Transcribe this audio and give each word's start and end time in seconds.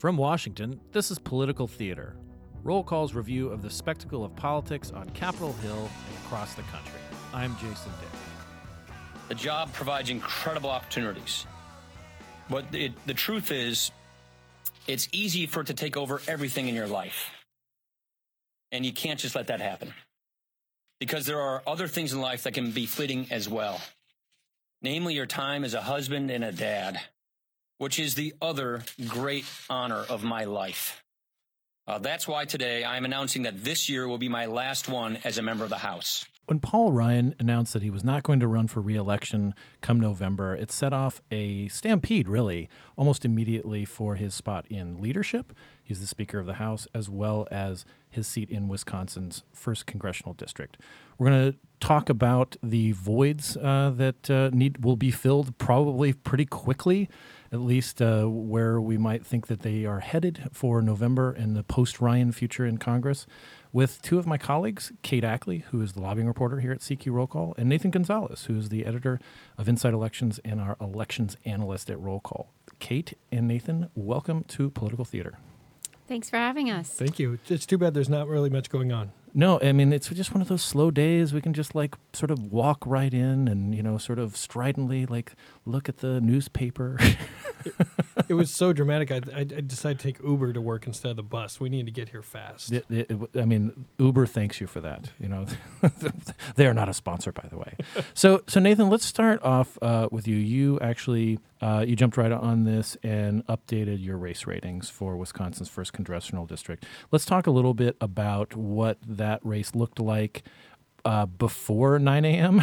From 0.00 0.16
Washington, 0.16 0.80
this 0.92 1.10
is 1.10 1.18
Political 1.18 1.66
Theater, 1.66 2.16
Roll 2.64 2.82
Call's 2.82 3.12
review 3.12 3.50
of 3.50 3.60
the 3.60 3.68
spectacle 3.68 4.24
of 4.24 4.34
politics 4.34 4.92
on 4.92 5.10
Capitol 5.10 5.52
Hill 5.62 5.90
and 6.08 6.24
across 6.24 6.54
the 6.54 6.62
country. 6.62 6.98
I'm 7.34 7.54
Jason 7.56 7.92
Dick. 8.00 8.94
The 9.28 9.34
job 9.34 9.70
provides 9.74 10.08
incredible 10.08 10.70
opportunities. 10.70 11.46
But 12.48 12.74
it, 12.74 12.92
the 13.04 13.12
truth 13.12 13.52
is, 13.52 13.90
it's 14.86 15.06
easy 15.12 15.44
for 15.44 15.60
it 15.60 15.66
to 15.66 15.74
take 15.74 15.98
over 15.98 16.22
everything 16.26 16.66
in 16.66 16.74
your 16.74 16.88
life. 16.88 17.28
And 18.72 18.86
you 18.86 18.94
can't 18.94 19.20
just 19.20 19.34
let 19.34 19.48
that 19.48 19.60
happen. 19.60 19.92
Because 20.98 21.26
there 21.26 21.42
are 21.42 21.62
other 21.66 21.88
things 21.88 22.14
in 22.14 22.22
life 22.22 22.44
that 22.44 22.54
can 22.54 22.70
be 22.70 22.86
fleeting 22.86 23.26
as 23.30 23.50
well. 23.50 23.78
Namely, 24.80 25.12
your 25.12 25.26
time 25.26 25.62
as 25.62 25.74
a 25.74 25.82
husband 25.82 26.30
and 26.30 26.42
a 26.42 26.52
dad, 26.52 27.02
which 27.80 27.98
is 27.98 28.14
the 28.14 28.34
other 28.42 28.82
great 29.08 29.46
honor 29.70 30.04
of 30.10 30.22
my 30.22 30.44
life. 30.44 31.02
Uh, 31.86 31.98
that's 31.98 32.28
why 32.28 32.44
today 32.44 32.84
I 32.84 32.98
am 32.98 33.06
announcing 33.06 33.44
that 33.44 33.64
this 33.64 33.88
year 33.88 34.06
will 34.06 34.18
be 34.18 34.28
my 34.28 34.44
last 34.44 34.86
one 34.86 35.16
as 35.24 35.38
a 35.38 35.42
member 35.42 35.64
of 35.64 35.70
the 35.70 35.78
House. 35.78 36.26
When 36.50 36.58
Paul 36.58 36.90
Ryan 36.90 37.36
announced 37.38 37.74
that 37.74 37.82
he 37.84 37.90
was 37.90 38.02
not 38.02 38.24
going 38.24 38.40
to 38.40 38.48
run 38.48 38.66
for 38.66 38.80
reelection 38.80 39.54
come 39.82 40.00
November, 40.00 40.56
it 40.56 40.72
set 40.72 40.92
off 40.92 41.22
a 41.30 41.68
stampede, 41.68 42.28
really, 42.28 42.68
almost 42.96 43.24
immediately 43.24 43.84
for 43.84 44.16
his 44.16 44.34
spot 44.34 44.66
in 44.68 45.00
leadership. 45.00 45.52
He's 45.80 46.00
the 46.00 46.08
Speaker 46.08 46.40
of 46.40 46.46
the 46.46 46.54
House, 46.54 46.88
as 46.92 47.08
well 47.08 47.46
as 47.52 47.84
his 48.08 48.26
seat 48.26 48.50
in 48.50 48.66
Wisconsin's 48.66 49.44
first 49.52 49.86
congressional 49.86 50.34
district. 50.34 50.76
We're 51.18 51.28
going 51.28 51.52
to 51.52 51.58
talk 51.78 52.08
about 52.08 52.56
the 52.60 52.92
voids 52.92 53.56
uh, 53.56 53.92
that 53.94 54.28
uh, 54.28 54.50
need 54.52 54.84
will 54.84 54.96
be 54.96 55.12
filled 55.12 55.56
probably 55.58 56.12
pretty 56.12 56.46
quickly, 56.46 57.08
at 57.52 57.60
least 57.60 58.02
uh, 58.02 58.24
where 58.24 58.80
we 58.80 58.98
might 58.98 59.24
think 59.24 59.46
that 59.46 59.60
they 59.60 59.84
are 59.84 60.00
headed 60.00 60.48
for 60.50 60.82
November 60.82 61.30
and 61.30 61.54
the 61.54 61.62
post 61.62 62.00
Ryan 62.00 62.32
future 62.32 62.66
in 62.66 62.78
Congress 62.78 63.24
with 63.72 64.02
two 64.02 64.18
of 64.18 64.26
my 64.26 64.38
colleagues, 64.38 64.92
Kate 65.02 65.24
Ackley, 65.24 65.64
who 65.70 65.80
is 65.80 65.92
the 65.92 66.00
lobbying 66.00 66.26
reporter 66.26 66.60
here 66.60 66.72
at 66.72 66.80
CQ 66.80 67.12
Roll 67.12 67.26
Call, 67.26 67.54
and 67.56 67.68
Nathan 67.68 67.90
Gonzales, 67.90 68.44
who 68.44 68.56
is 68.56 68.68
the 68.68 68.84
editor 68.84 69.20
of 69.56 69.68
Inside 69.68 69.94
Elections 69.94 70.40
and 70.44 70.60
our 70.60 70.76
elections 70.80 71.36
analyst 71.44 71.90
at 71.90 72.00
Roll 72.00 72.20
Call. 72.20 72.52
Kate 72.78 73.16
and 73.30 73.46
Nathan, 73.46 73.88
welcome 73.94 74.44
to 74.44 74.70
Political 74.70 75.04
Theater. 75.04 75.38
Thanks 76.08 76.28
for 76.28 76.38
having 76.38 76.70
us. 76.70 76.90
Thank 76.90 77.20
you. 77.20 77.38
It's 77.48 77.66
too 77.66 77.78
bad 77.78 77.94
there's 77.94 78.08
not 78.08 78.26
really 78.26 78.50
much 78.50 78.68
going 78.68 78.90
on. 78.90 79.12
No, 79.32 79.60
I 79.62 79.70
mean 79.70 79.92
it's 79.92 80.08
just 80.08 80.34
one 80.34 80.42
of 80.42 80.48
those 80.48 80.62
slow 80.62 80.90
days. 80.90 81.32
We 81.32 81.40
can 81.40 81.52
just 81.52 81.72
like 81.76 81.94
sort 82.12 82.32
of 82.32 82.50
walk 82.50 82.78
right 82.84 83.14
in 83.14 83.46
and 83.46 83.72
you 83.72 83.82
know 83.82 83.96
sort 83.96 84.18
of 84.18 84.36
stridently 84.36 85.06
like 85.06 85.34
look 85.64 85.88
at 85.88 85.98
the 85.98 86.20
newspaper. 86.20 86.98
it 88.30 88.34
was 88.34 88.48
so 88.52 88.72
dramatic. 88.72 89.10
I, 89.10 89.20
I, 89.34 89.42
decided 89.42 89.98
to 89.98 90.04
take 90.04 90.22
Uber 90.22 90.52
to 90.52 90.60
work 90.60 90.86
instead 90.86 91.10
of 91.10 91.16
the 91.16 91.24
bus. 91.24 91.58
We 91.58 91.68
need 91.68 91.86
to 91.86 91.92
get 91.92 92.10
here 92.10 92.22
fast. 92.22 92.70
It, 92.70 92.86
it, 92.88 93.10
I 93.34 93.44
mean, 93.44 93.86
Uber 93.98 94.24
thanks 94.26 94.60
you 94.60 94.68
for 94.68 94.80
that. 94.80 95.10
You 95.18 95.28
know, 95.28 95.46
they 96.54 96.68
are 96.68 96.72
not 96.72 96.88
a 96.88 96.94
sponsor, 96.94 97.32
by 97.32 97.48
the 97.50 97.56
way. 97.56 97.74
so, 98.14 98.44
so 98.46 98.60
Nathan, 98.60 98.88
let's 98.88 99.04
start 99.04 99.42
off 99.42 99.76
uh, 99.82 100.08
with 100.12 100.28
you. 100.28 100.36
You 100.36 100.78
actually 100.78 101.40
uh, 101.60 101.84
you 101.86 101.96
jumped 101.96 102.16
right 102.16 102.30
on 102.30 102.62
this 102.62 102.96
and 103.02 103.44
updated 103.48 104.02
your 104.04 104.16
race 104.16 104.46
ratings 104.46 104.88
for 104.88 105.16
Wisconsin's 105.16 105.68
first 105.68 105.92
congressional 105.92 106.46
district. 106.46 106.86
Let's 107.10 107.24
talk 107.24 107.48
a 107.48 107.50
little 107.50 107.74
bit 107.74 107.96
about 108.00 108.54
what 108.54 108.98
that 109.04 109.40
race 109.44 109.74
looked 109.74 109.98
like 109.98 110.44
uh, 111.04 111.26
before 111.26 111.98
9 111.98 112.24
a.m. 112.24 112.62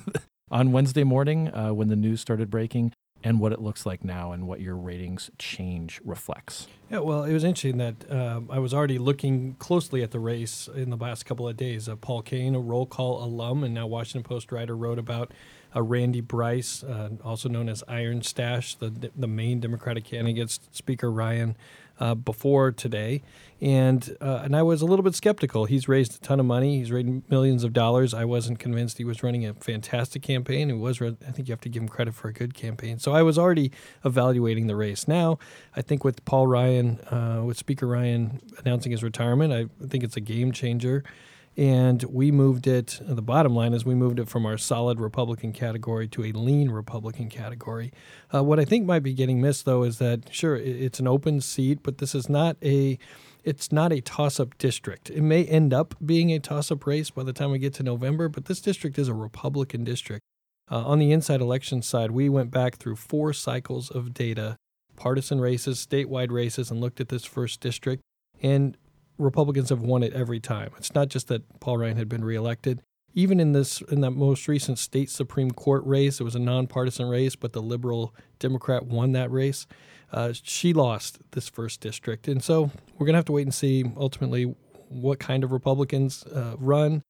on 0.50 0.72
Wednesday 0.72 1.04
morning 1.04 1.54
uh, 1.54 1.72
when 1.72 1.86
the 1.86 1.96
news 1.96 2.20
started 2.20 2.50
breaking 2.50 2.92
and 3.26 3.40
what 3.40 3.52
it 3.52 3.60
looks 3.60 3.84
like 3.84 4.04
now 4.04 4.30
and 4.30 4.46
what 4.46 4.60
your 4.60 4.76
ratings 4.76 5.32
change 5.36 6.00
reflects. 6.04 6.68
Yeah, 6.88 7.00
well, 7.00 7.24
it 7.24 7.32
was 7.32 7.42
interesting 7.42 7.78
that 7.78 8.08
um, 8.08 8.48
I 8.52 8.60
was 8.60 8.72
already 8.72 8.98
looking 8.98 9.56
closely 9.58 10.04
at 10.04 10.12
the 10.12 10.20
race 10.20 10.68
in 10.72 10.90
the 10.90 10.96
last 10.96 11.26
couple 11.26 11.48
of 11.48 11.56
days. 11.56 11.88
Uh, 11.88 11.96
Paul 11.96 12.22
Kane, 12.22 12.54
a 12.54 12.60
roll 12.60 12.86
call 12.86 13.24
alum 13.24 13.64
and 13.64 13.74
now 13.74 13.88
Washington 13.88 14.22
Post 14.22 14.52
writer, 14.52 14.76
wrote 14.76 15.00
about 15.00 15.32
uh, 15.74 15.82
Randy 15.82 16.20
Bryce, 16.20 16.84
uh, 16.84 17.10
also 17.24 17.48
known 17.48 17.68
as 17.68 17.82
IronStache, 17.88 18.78
the 18.78 19.10
the 19.16 19.26
main 19.26 19.58
Democratic 19.58 20.04
candidate, 20.04 20.36
against 20.36 20.72
Speaker 20.72 21.10
Ryan, 21.10 21.56
uh, 21.98 22.14
before 22.14 22.72
today, 22.72 23.22
and 23.60 24.16
uh, 24.20 24.42
and 24.44 24.54
I 24.54 24.62
was 24.62 24.82
a 24.82 24.86
little 24.86 25.02
bit 25.02 25.14
skeptical. 25.14 25.64
He's 25.64 25.88
raised 25.88 26.16
a 26.16 26.18
ton 26.18 26.40
of 26.40 26.46
money. 26.46 26.78
He's 26.78 26.90
raised 26.90 27.30
millions 27.30 27.64
of 27.64 27.72
dollars. 27.72 28.12
I 28.12 28.24
wasn't 28.24 28.58
convinced 28.58 28.98
he 28.98 29.04
was 29.04 29.22
running 29.22 29.46
a 29.46 29.54
fantastic 29.54 30.22
campaign. 30.22 30.70
It 30.70 30.74
was. 30.74 31.00
I 31.00 31.12
think 31.12 31.48
you 31.48 31.52
have 31.52 31.60
to 31.62 31.68
give 31.68 31.82
him 31.82 31.88
credit 31.88 32.14
for 32.14 32.28
a 32.28 32.32
good 32.32 32.54
campaign. 32.54 32.98
So 32.98 33.12
I 33.12 33.22
was 33.22 33.38
already 33.38 33.72
evaluating 34.04 34.66
the 34.66 34.76
race. 34.76 35.08
Now 35.08 35.38
I 35.74 35.82
think 35.82 36.04
with 36.04 36.24
Paul 36.24 36.46
Ryan, 36.46 37.00
uh, 37.10 37.42
with 37.44 37.56
Speaker 37.56 37.86
Ryan 37.86 38.40
announcing 38.58 38.92
his 38.92 39.02
retirement, 39.02 39.52
I 39.52 39.86
think 39.86 40.04
it's 40.04 40.16
a 40.16 40.20
game 40.20 40.52
changer 40.52 41.04
and 41.56 42.02
we 42.04 42.30
moved 42.30 42.66
it 42.66 43.00
the 43.02 43.22
bottom 43.22 43.54
line 43.54 43.72
is 43.72 43.84
we 43.84 43.94
moved 43.94 44.18
it 44.18 44.28
from 44.28 44.44
our 44.44 44.58
solid 44.58 45.00
republican 45.00 45.52
category 45.52 46.06
to 46.06 46.24
a 46.24 46.32
lean 46.32 46.70
republican 46.70 47.28
category. 47.28 47.92
Uh, 48.32 48.42
what 48.42 48.60
i 48.60 48.64
think 48.64 48.84
might 48.84 49.02
be 49.02 49.14
getting 49.14 49.40
missed 49.40 49.64
though 49.64 49.82
is 49.82 49.98
that 49.98 50.32
sure 50.32 50.56
it's 50.56 51.00
an 51.00 51.06
open 51.06 51.40
seat 51.40 51.78
but 51.82 51.98
this 51.98 52.14
is 52.14 52.28
not 52.28 52.56
a 52.62 52.98
it's 53.44 53.70
not 53.70 53.92
a 53.92 54.00
toss-up 54.00 54.58
district. 54.58 55.08
It 55.08 55.22
may 55.22 55.44
end 55.44 55.72
up 55.72 55.94
being 56.04 56.32
a 56.32 56.40
toss-up 56.40 56.84
race 56.84 57.10
by 57.10 57.22
the 57.22 57.32
time 57.32 57.52
we 57.52 57.58
get 57.58 57.74
to 57.74 57.82
november 57.82 58.28
but 58.28 58.46
this 58.46 58.60
district 58.60 58.98
is 58.98 59.08
a 59.08 59.14
republican 59.14 59.84
district. 59.84 60.22
Uh, 60.70 60.84
on 60.84 60.98
the 60.98 61.12
inside 61.12 61.40
election 61.40 61.80
side 61.80 62.10
we 62.10 62.28
went 62.28 62.50
back 62.50 62.76
through 62.76 62.96
four 62.96 63.32
cycles 63.32 63.90
of 63.90 64.12
data 64.12 64.56
partisan 64.96 65.40
races 65.40 65.86
statewide 65.86 66.30
races 66.30 66.70
and 66.70 66.80
looked 66.80 67.00
at 67.00 67.08
this 67.08 67.24
first 67.24 67.60
district. 67.60 68.02
And 68.42 68.76
Republicans 69.18 69.70
have 69.70 69.80
won 69.80 70.02
it 70.02 70.12
every 70.12 70.40
time. 70.40 70.70
It's 70.76 70.94
not 70.94 71.08
just 71.08 71.28
that 71.28 71.60
Paul 71.60 71.78
Ryan 71.78 71.96
had 71.96 72.08
been 72.08 72.24
reelected. 72.24 72.82
Even 73.14 73.40
in 73.40 73.52
this, 73.52 73.80
in 73.80 74.02
that 74.02 74.10
most 74.10 74.46
recent 74.46 74.78
state 74.78 75.08
Supreme 75.08 75.50
Court 75.50 75.82
race, 75.86 76.20
it 76.20 76.24
was 76.24 76.34
a 76.34 76.38
nonpartisan 76.38 77.08
race, 77.08 77.34
but 77.34 77.54
the 77.54 77.62
liberal 77.62 78.14
Democrat 78.38 78.84
won 78.84 79.12
that 79.12 79.30
race. 79.30 79.66
Uh, 80.12 80.32
she 80.42 80.74
lost 80.74 81.18
this 81.32 81.48
first 81.48 81.80
district, 81.80 82.28
and 82.28 82.44
so 82.44 82.70
we're 82.98 83.06
gonna 83.06 83.16
have 83.16 83.24
to 83.24 83.32
wait 83.32 83.42
and 83.46 83.54
see 83.54 83.84
ultimately 83.96 84.54
what 84.88 85.18
kind 85.18 85.44
of 85.44 85.50
Republicans 85.50 86.24
uh, 86.26 86.56
run, 86.58 87.02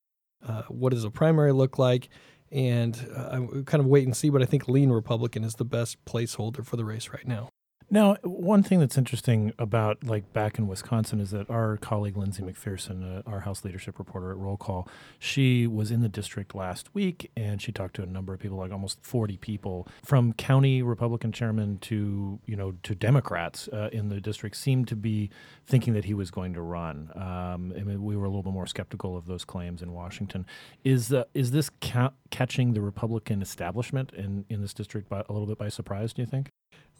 uh, 0.46 0.62
what 0.68 0.92
does 0.92 1.04
a 1.04 1.10
primary 1.10 1.52
look 1.52 1.76
like, 1.78 2.08
and 2.52 3.08
uh, 3.14 3.40
kind 3.64 3.80
of 3.80 3.86
wait 3.86 4.06
and 4.06 4.16
see. 4.16 4.30
But 4.30 4.42
I 4.42 4.46
think 4.46 4.68
lean 4.68 4.90
Republican 4.90 5.42
is 5.42 5.56
the 5.56 5.64
best 5.64 6.02
placeholder 6.04 6.64
for 6.64 6.76
the 6.76 6.84
race 6.84 7.08
right 7.08 7.26
now. 7.26 7.48
Now, 7.88 8.16
one 8.22 8.64
thing 8.64 8.80
that's 8.80 8.98
interesting 8.98 9.52
about 9.60 10.02
like 10.02 10.32
back 10.32 10.58
in 10.58 10.66
Wisconsin 10.66 11.20
is 11.20 11.30
that 11.30 11.48
our 11.48 11.76
colleague 11.76 12.16
Lindsey 12.16 12.42
McPherson, 12.42 13.18
uh, 13.18 13.22
our 13.30 13.40
House 13.40 13.64
leadership 13.64 14.00
reporter 14.00 14.32
at 14.32 14.38
Roll 14.38 14.56
Call, 14.56 14.88
she 15.20 15.68
was 15.68 15.92
in 15.92 16.00
the 16.00 16.08
district 16.08 16.52
last 16.52 16.92
week 16.94 17.30
and 17.36 17.62
she 17.62 17.70
talked 17.70 17.94
to 17.96 18.02
a 18.02 18.06
number 18.06 18.34
of 18.34 18.40
people, 18.40 18.58
like 18.58 18.72
almost 18.72 18.98
forty 19.04 19.36
people, 19.36 19.86
from 20.04 20.32
county 20.32 20.82
Republican 20.82 21.30
chairman 21.30 21.78
to 21.78 22.40
you 22.44 22.56
know 22.56 22.72
to 22.82 22.96
Democrats 22.96 23.68
uh, 23.68 23.88
in 23.92 24.08
the 24.08 24.20
district, 24.20 24.56
seemed 24.56 24.88
to 24.88 24.96
be 24.96 25.30
thinking 25.64 25.94
that 25.94 26.06
he 26.06 26.14
was 26.14 26.32
going 26.32 26.54
to 26.54 26.62
run. 26.62 27.12
Um, 27.14 27.72
I 27.78 27.84
mean, 27.84 28.02
we 28.02 28.16
were 28.16 28.24
a 28.24 28.28
little 28.28 28.42
bit 28.42 28.52
more 28.52 28.66
skeptical 28.66 29.16
of 29.16 29.26
those 29.26 29.44
claims 29.44 29.80
in 29.80 29.92
Washington. 29.92 30.44
Is 30.82 31.14
is 31.34 31.52
this 31.52 31.70
ca- 31.80 32.12
catching 32.30 32.72
the 32.72 32.80
Republican 32.80 33.42
establishment 33.42 34.12
in 34.12 34.44
in 34.48 34.60
this 34.60 34.74
district 34.74 35.08
by, 35.08 35.22
a 35.28 35.32
little 35.32 35.46
bit 35.46 35.58
by 35.58 35.68
surprise? 35.68 36.12
Do 36.12 36.22
you 36.22 36.26
think? 36.26 36.50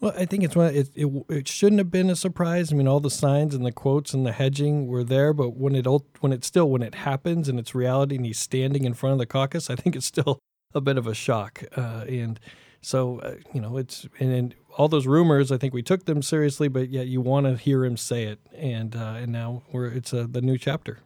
Well, 0.00 0.12
I 0.16 0.26
think 0.26 0.44
it's 0.44 0.54
one. 0.54 0.74
It, 0.74 0.90
it, 0.94 1.24
it 1.28 1.48
shouldn't 1.48 1.78
have 1.78 1.90
been 1.90 2.10
a 2.10 2.16
surprise. 2.16 2.72
I 2.72 2.76
mean, 2.76 2.86
all 2.86 3.00
the 3.00 3.10
signs 3.10 3.54
and 3.54 3.64
the 3.64 3.72
quotes 3.72 4.12
and 4.12 4.26
the 4.26 4.32
hedging 4.32 4.86
were 4.86 5.02
there, 5.02 5.32
but 5.32 5.56
when 5.56 5.74
it 5.74 5.86
when 6.20 6.32
it 6.32 6.44
still 6.44 6.68
when 6.68 6.82
it 6.82 6.96
happens 6.96 7.48
and 7.48 7.58
it's 7.58 7.74
reality, 7.74 8.16
and 8.16 8.26
he's 8.26 8.38
standing 8.38 8.84
in 8.84 8.92
front 8.92 9.14
of 9.14 9.18
the 9.18 9.26
caucus, 9.26 9.70
I 9.70 9.76
think 9.76 9.96
it's 9.96 10.06
still 10.06 10.38
a 10.74 10.80
bit 10.80 10.98
of 10.98 11.06
a 11.06 11.14
shock. 11.14 11.62
Uh, 11.76 12.04
and 12.08 12.38
so, 12.82 13.20
uh, 13.20 13.36
you 13.54 13.60
know, 13.60 13.78
it's 13.78 14.06
and, 14.18 14.32
and, 14.32 14.54
all 14.76 14.88
those 14.88 15.06
rumors. 15.06 15.50
I 15.50 15.56
think 15.56 15.72
we 15.72 15.82
took 15.82 16.04
them 16.04 16.20
seriously, 16.20 16.68
but 16.68 16.90
yet 16.90 17.06
you 17.06 17.22
want 17.22 17.46
to 17.46 17.56
hear 17.56 17.82
him 17.82 17.96
say 17.96 18.24
it, 18.24 18.40
and 18.54 18.94
uh, 18.94 19.14
and 19.16 19.32
now 19.32 19.62
we're 19.72 19.86
it's 19.86 20.12
a, 20.12 20.26
the 20.26 20.42
new 20.42 20.58
chapter. 20.58 20.98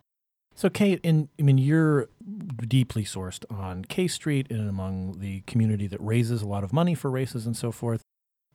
So, 0.56 0.68
Kate, 0.68 0.98
in, 1.04 1.28
I 1.38 1.42
mean, 1.42 1.56
you're 1.56 2.08
deeply 2.66 3.04
sourced 3.04 3.44
on 3.48 3.84
K 3.84 4.08
Street 4.08 4.48
and 4.50 4.68
among 4.68 5.20
the 5.20 5.42
community 5.42 5.86
that 5.86 6.00
raises 6.00 6.42
a 6.42 6.48
lot 6.48 6.64
of 6.64 6.72
money 6.72 6.96
for 6.96 7.10
races 7.12 7.46
and 7.46 7.56
so 7.56 7.70
forth. 7.70 8.02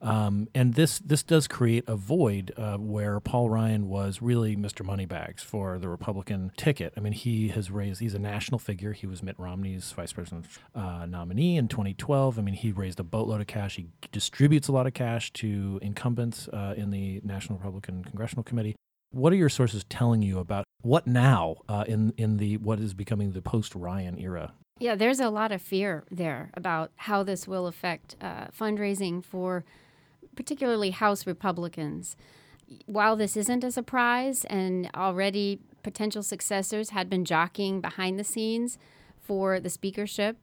Um, 0.06 0.48
and 0.54 0.76
this 0.76 1.00
this 1.00 1.24
does 1.24 1.48
create 1.48 1.84
a 1.88 1.96
void 1.96 2.54
uh, 2.58 2.78
where 2.78 3.20
Paul 3.20 3.50
Ryan 3.50 3.90
was 3.90 4.22
really 4.22 4.56
Mr. 4.56 4.86
Moneybags 4.86 5.42
for 5.42 5.80
the 5.80 5.90
Republican 5.90 6.52
ticket. 6.58 6.94
I 6.96 7.00
mean, 7.00 7.14
he 7.14 7.50
has 7.50 7.72
raised. 7.72 8.00
He's 8.00 8.14
a 8.14 8.20
national 8.20 8.60
figure. 8.60 8.94
He 8.94 9.08
was 9.08 9.24
Mitt 9.24 9.38
Romney's 9.40 9.92
vice 9.92 10.14
president 10.14 10.46
uh, 10.76 11.06
nominee 11.08 11.58
in 11.58 11.68
2012. 11.68 12.38
I 12.38 12.42
mean, 12.42 12.54
he 12.54 12.72
raised 12.72 13.00
a 13.00 13.04
boatload 13.04 13.42
of 13.42 13.48
cash. 13.48 13.78
He 13.78 13.88
distributes 14.12 14.68
a 14.68 14.72
lot 14.72 14.86
of 14.86 14.94
cash 14.94 15.34
to 15.34 15.80
incumbents 15.82 16.48
uh, 16.50 16.76
in 16.78 16.92
the 16.92 17.22
National 17.24 17.58
Republican 17.58 18.04
Congressional 18.04 18.44
Committee. 18.44 18.76
What 19.12 19.34
are 19.34 19.38
your 19.38 19.50
sources 19.50 19.84
telling 19.86 20.22
you 20.22 20.40
about 20.40 20.66
what 20.82 21.08
now 21.08 21.56
uh, 21.68 21.86
in 21.88 22.14
in 22.18 22.38
the 22.38 22.58
what 22.58 22.80
is 22.80 22.94
becoming 22.94 23.32
the 23.32 23.42
post 23.42 23.74
Ryan 23.74 24.20
era? 24.20 24.54
Yeah, 24.80 24.96
there's 24.96 25.22
a 25.22 25.30
lot 25.30 25.54
of 25.54 25.62
fear 25.62 26.04
there 26.12 26.52
about 26.54 26.92
how 26.98 27.24
this 27.24 27.48
will 27.48 27.66
affect 27.66 28.18
uh, 28.20 28.48
fundraising 28.48 29.24
for 29.24 29.64
particularly 30.36 30.92
House 30.92 31.26
Republicans. 31.26 32.16
while 32.86 33.16
this 33.16 33.38
isn't 33.38 33.64
a 33.64 33.72
surprise, 33.72 34.46
and 34.46 34.90
already 34.96 35.60
potential 35.84 36.24
successors 36.24 36.90
had 36.90 37.10
been 37.10 37.26
jockeying 37.26 37.82
behind 37.82 38.18
the 38.20 38.24
scenes 38.24 38.78
for 39.20 39.60
the 39.60 39.70
speakership, 39.70 40.38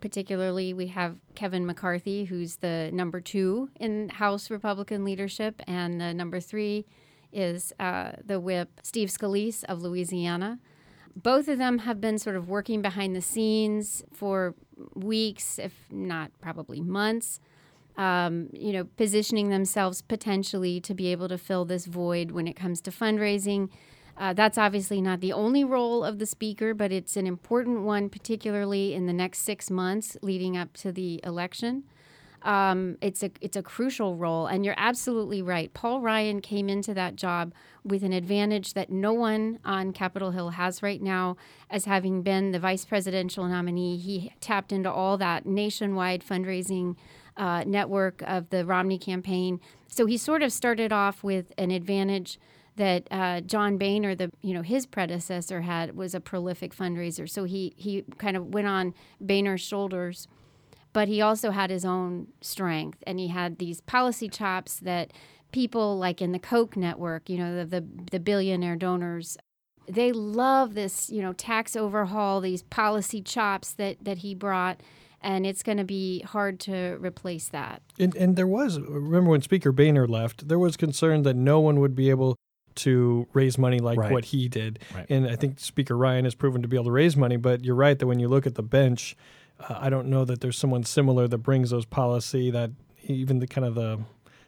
particularly 0.00 0.72
we 0.72 0.88
have 0.88 1.18
Kevin 1.34 1.66
McCarthy, 1.66 2.24
who's 2.24 2.56
the 2.56 2.90
number 2.92 3.20
two 3.20 3.70
in 3.80 4.08
House 4.08 4.50
Republican 4.50 5.04
leadership, 5.04 5.62
and 5.66 6.00
the 6.00 6.14
number 6.14 6.40
three 6.40 6.86
is 7.32 7.72
uh, 7.80 8.12
the 8.24 8.38
whip 8.38 8.80
Steve 8.82 9.08
Scalise 9.08 9.64
of 9.64 9.82
Louisiana. 9.82 10.60
Both 11.16 11.48
of 11.48 11.58
them 11.58 11.78
have 11.78 12.00
been 12.00 12.18
sort 12.18 12.36
of 12.36 12.48
working 12.48 12.82
behind 12.82 13.14
the 13.14 13.22
scenes 13.22 14.04
for 14.12 14.54
weeks, 14.94 15.58
if 15.58 15.72
not 15.90 16.30
probably 16.40 16.80
months, 16.80 17.40
um, 17.96 18.48
you 18.52 18.72
know, 18.72 18.84
positioning 18.96 19.50
themselves 19.50 20.02
potentially 20.02 20.80
to 20.80 20.94
be 20.94 21.08
able 21.12 21.28
to 21.28 21.38
fill 21.38 21.64
this 21.64 21.86
void 21.86 22.32
when 22.32 22.46
it 22.48 22.54
comes 22.54 22.80
to 22.82 22.90
fundraising. 22.90 23.68
Uh, 24.16 24.32
that's 24.32 24.58
obviously 24.58 25.00
not 25.00 25.20
the 25.20 25.32
only 25.32 25.64
role 25.64 26.04
of 26.04 26.18
the 26.18 26.26
speaker, 26.26 26.72
but 26.72 26.92
it's 26.92 27.16
an 27.16 27.26
important 27.26 27.82
one, 27.82 28.08
particularly 28.08 28.94
in 28.94 29.06
the 29.06 29.12
next 29.12 29.40
six 29.40 29.70
months 29.70 30.16
leading 30.22 30.56
up 30.56 30.72
to 30.72 30.92
the 30.92 31.20
election. 31.24 31.84
Um, 32.42 32.98
it's 33.00 33.22
a 33.22 33.30
it's 33.40 33.56
a 33.56 33.62
crucial 33.62 34.16
role, 34.16 34.46
and 34.46 34.64
you're 34.64 34.74
absolutely 34.76 35.40
right. 35.40 35.72
Paul 35.72 36.02
Ryan 36.02 36.42
came 36.42 36.68
into 36.68 36.92
that 36.92 37.16
job 37.16 37.54
with 37.82 38.02
an 38.02 38.12
advantage 38.12 38.74
that 38.74 38.90
no 38.90 39.14
one 39.14 39.58
on 39.64 39.92
Capitol 39.92 40.30
Hill 40.30 40.50
has 40.50 40.82
right 40.82 41.00
now, 41.00 41.38
as 41.70 41.86
having 41.86 42.22
been 42.22 42.52
the 42.52 42.58
vice 42.58 42.84
presidential 42.84 43.46
nominee. 43.46 43.96
He 43.96 44.32
tapped 44.40 44.72
into 44.72 44.92
all 44.92 45.16
that 45.18 45.46
nationwide 45.46 46.22
fundraising 46.22 46.96
uh, 47.36 47.64
network 47.66 48.22
of 48.26 48.50
the 48.50 48.64
Romney 48.64 48.98
campaign, 48.98 49.60
so 49.88 50.06
he 50.06 50.16
sort 50.16 50.42
of 50.42 50.52
started 50.52 50.92
off 50.92 51.22
with 51.22 51.52
an 51.56 51.70
advantage 51.70 52.38
that 52.76 53.06
uh, 53.10 53.40
John 53.40 53.78
Boehner, 53.78 54.14
the 54.14 54.32
you 54.42 54.54
know 54.54 54.62
his 54.62 54.86
predecessor, 54.86 55.60
had 55.62 55.96
was 55.96 56.14
a 56.14 56.20
prolific 56.20 56.74
fundraiser. 56.74 57.28
So 57.28 57.44
he 57.44 57.74
he 57.76 58.04
kind 58.18 58.36
of 58.36 58.52
went 58.52 58.66
on 58.66 58.94
Boehner's 59.20 59.60
shoulders, 59.60 60.26
but 60.92 61.08
he 61.08 61.20
also 61.20 61.50
had 61.50 61.70
his 61.70 61.84
own 61.84 62.28
strength, 62.40 62.98
and 63.06 63.18
he 63.18 63.28
had 63.28 63.58
these 63.58 63.80
policy 63.80 64.28
chops 64.28 64.80
that 64.80 65.12
people 65.52 65.96
like 65.96 66.20
in 66.20 66.32
the 66.32 66.38
Koch 66.38 66.76
network, 66.76 67.30
you 67.30 67.38
know, 67.38 67.56
the 67.56 67.64
the, 67.64 67.84
the 68.10 68.20
billionaire 68.20 68.76
donors. 68.76 69.36
They 69.86 70.12
love 70.12 70.74
this, 70.74 71.10
you 71.10 71.20
know, 71.20 71.34
tax 71.34 71.76
overhaul, 71.76 72.40
these 72.40 72.62
policy 72.64 73.22
chops 73.22 73.74
that 73.74 73.98
that 74.02 74.18
he 74.18 74.34
brought 74.34 74.80
and 75.24 75.44
it's 75.46 75.62
going 75.62 75.78
to 75.78 75.84
be 75.84 76.20
hard 76.20 76.60
to 76.60 76.96
replace 77.00 77.48
that. 77.48 77.82
And, 77.98 78.14
and 78.14 78.36
there 78.36 78.46
was, 78.46 78.78
remember 78.78 79.30
when 79.30 79.42
Speaker 79.42 79.72
Boehner 79.72 80.06
left, 80.06 80.46
there 80.48 80.58
was 80.58 80.76
concern 80.76 81.22
that 81.22 81.34
no 81.34 81.58
one 81.60 81.80
would 81.80 81.94
be 81.96 82.10
able 82.10 82.36
to 82.76 83.26
raise 83.32 83.56
money 83.56 83.78
like 83.78 83.98
Right. 83.98 84.12
what 84.12 84.26
he 84.26 84.48
did. 84.48 84.78
Right. 84.94 85.06
And 85.08 85.26
I 85.28 85.36
think 85.36 85.58
Speaker 85.60 85.96
Ryan 85.96 86.24
has 86.24 86.34
proven 86.34 86.60
to 86.62 86.68
be 86.68 86.76
able 86.76 86.86
to 86.86 86.90
raise 86.92 87.16
money, 87.16 87.36
but 87.36 87.64
you're 87.64 87.74
right 87.74 87.98
that 87.98 88.06
when 88.06 88.18
you 88.18 88.28
look 88.28 88.46
at 88.46 88.54
the 88.56 88.62
bench, 88.62 89.16
uh, 89.60 89.76
I 89.78 89.90
don't 89.90 90.08
know 90.08 90.24
that 90.24 90.40
there's 90.40 90.58
someone 90.58 90.84
similar 90.84 91.26
that 91.28 91.38
brings 91.38 91.70
those 91.70 91.84
policy 91.86 92.50
that 92.50 92.70
even 93.04 93.38
the 93.38 93.46
kind 93.46 93.64
of 93.66 93.74
the 93.74 94.00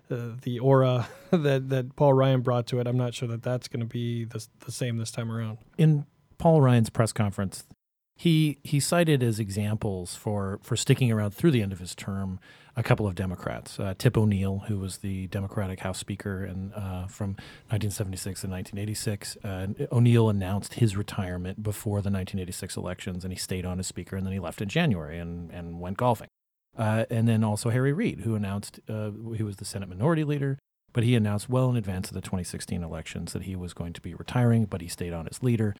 uh, 0.08 0.30
the 0.42 0.58
aura 0.60 1.08
that, 1.30 1.68
that 1.68 1.96
Paul 1.96 2.12
Ryan 2.14 2.40
brought 2.40 2.66
to 2.68 2.78
it, 2.80 2.86
I'm 2.86 2.96
not 2.96 3.12
sure 3.14 3.28
that 3.28 3.42
that's 3.42 3.66
going 3.66 3.80
to 3.80 3.86
be 3.86 4.24
the, 4.24 4.46
the 4.64 4.70
same 4.72 4.98
this 4.98 5.10
time 5.10 5.32
around. 5.32 5.58
in 5.78 6.06
Paul 6.38 6.60
Ryan's 6.60 6.90
press 6.90 7.12
conference, 7.12 7.64
he 8.16 8.58
he 8.64 8.80
cited 8.80 9.22
as 9.22 9.38
examples 9.38 10.16
for 10.16 10.58
for 10.62 10.74
sticking 10.74 11.12
around 11.12 11.32
through 11.32 11.50
the 11.50 11.62
end 11.62 11.72
of 11.72 11.78
his 11.78 11.94
term 11.94 12.40
a 12.78 12.82
couple 12.82 13.06
of 13.06 13.14
Democrats, 13.14 13.80
uh, 13.80 13.94
Tip 13.96 14.18
O'Neill, 14.18 14.64
who 14.68 14.78
was 14.78 14.98
the 14.98 15.28
Democratic 15.28 15.80
House 15.80 15.98
Speaker 15.98 16.44
and 16.44 16.74
uh, 16.74 17.06
from 17.06 17.30
1976 17.70 18.44
and 18.44 18.52
1986. 18.52 19.38
Uh, 19.42 19.68
O'Neill 19.90 20.28
announced 20.28 20.74
his 20.74 20.94
retirement 20.94 21.62
before 21.62 22.02
the 22.02 22.10
1986 22.10 22.76
elections, 22.76 23.24
and 23.24 23.32
he 23.32 23.38
stayed 23.38 23.64
on 23.64 23.78
as 23.78 23.86
Speaker, 23.86 24.16
and 24.16 24.26
then 24.26 24.32
he 24.34 24.38
left 24.38 24.60
in 24.60 24.68
January 24.68 25.18
and 25.18 25.50
and 25.50 25.80
went 25.80 25.96
golfing. 25.98 26.28
Uh, 26.76 27.04
and 27.10 27.26
then 27.26 27.42
also 27.42 27.70
Harry 27.70 27.92
Reid, 27.92 28.20
who 28.20 28.34
announced 28.34 28.80
uh, 28.88 29.10
he 29.34 29.42
was 29.42 29.56
the 29.56 29.64
Senate 29.64 29.88
Minority 29.88 30.24
Leader, 30.24 30.58
but 30.92 31.04
he 31.04 31.14
announced 31.14 31.48
well 31.48 31.70
in 31.70 31.76
advance 31.76 32.08
of 32.08 32.14
the 32.14 32.20
2016 32.20 32.82
elections 32.82 33.32
that 33.32 33.42
he 33.44 33.56
was 33.56 33.72
going 33.72 33.94
to 33.94 34.00
be 34.02 34.14
retiring, 34.14 34.66
but 34.66 34.82
he 34.82 34.88
stayed 34.88 35.14
on 35.14 35.26
as 35.28 35.42
leader 35.42 35.74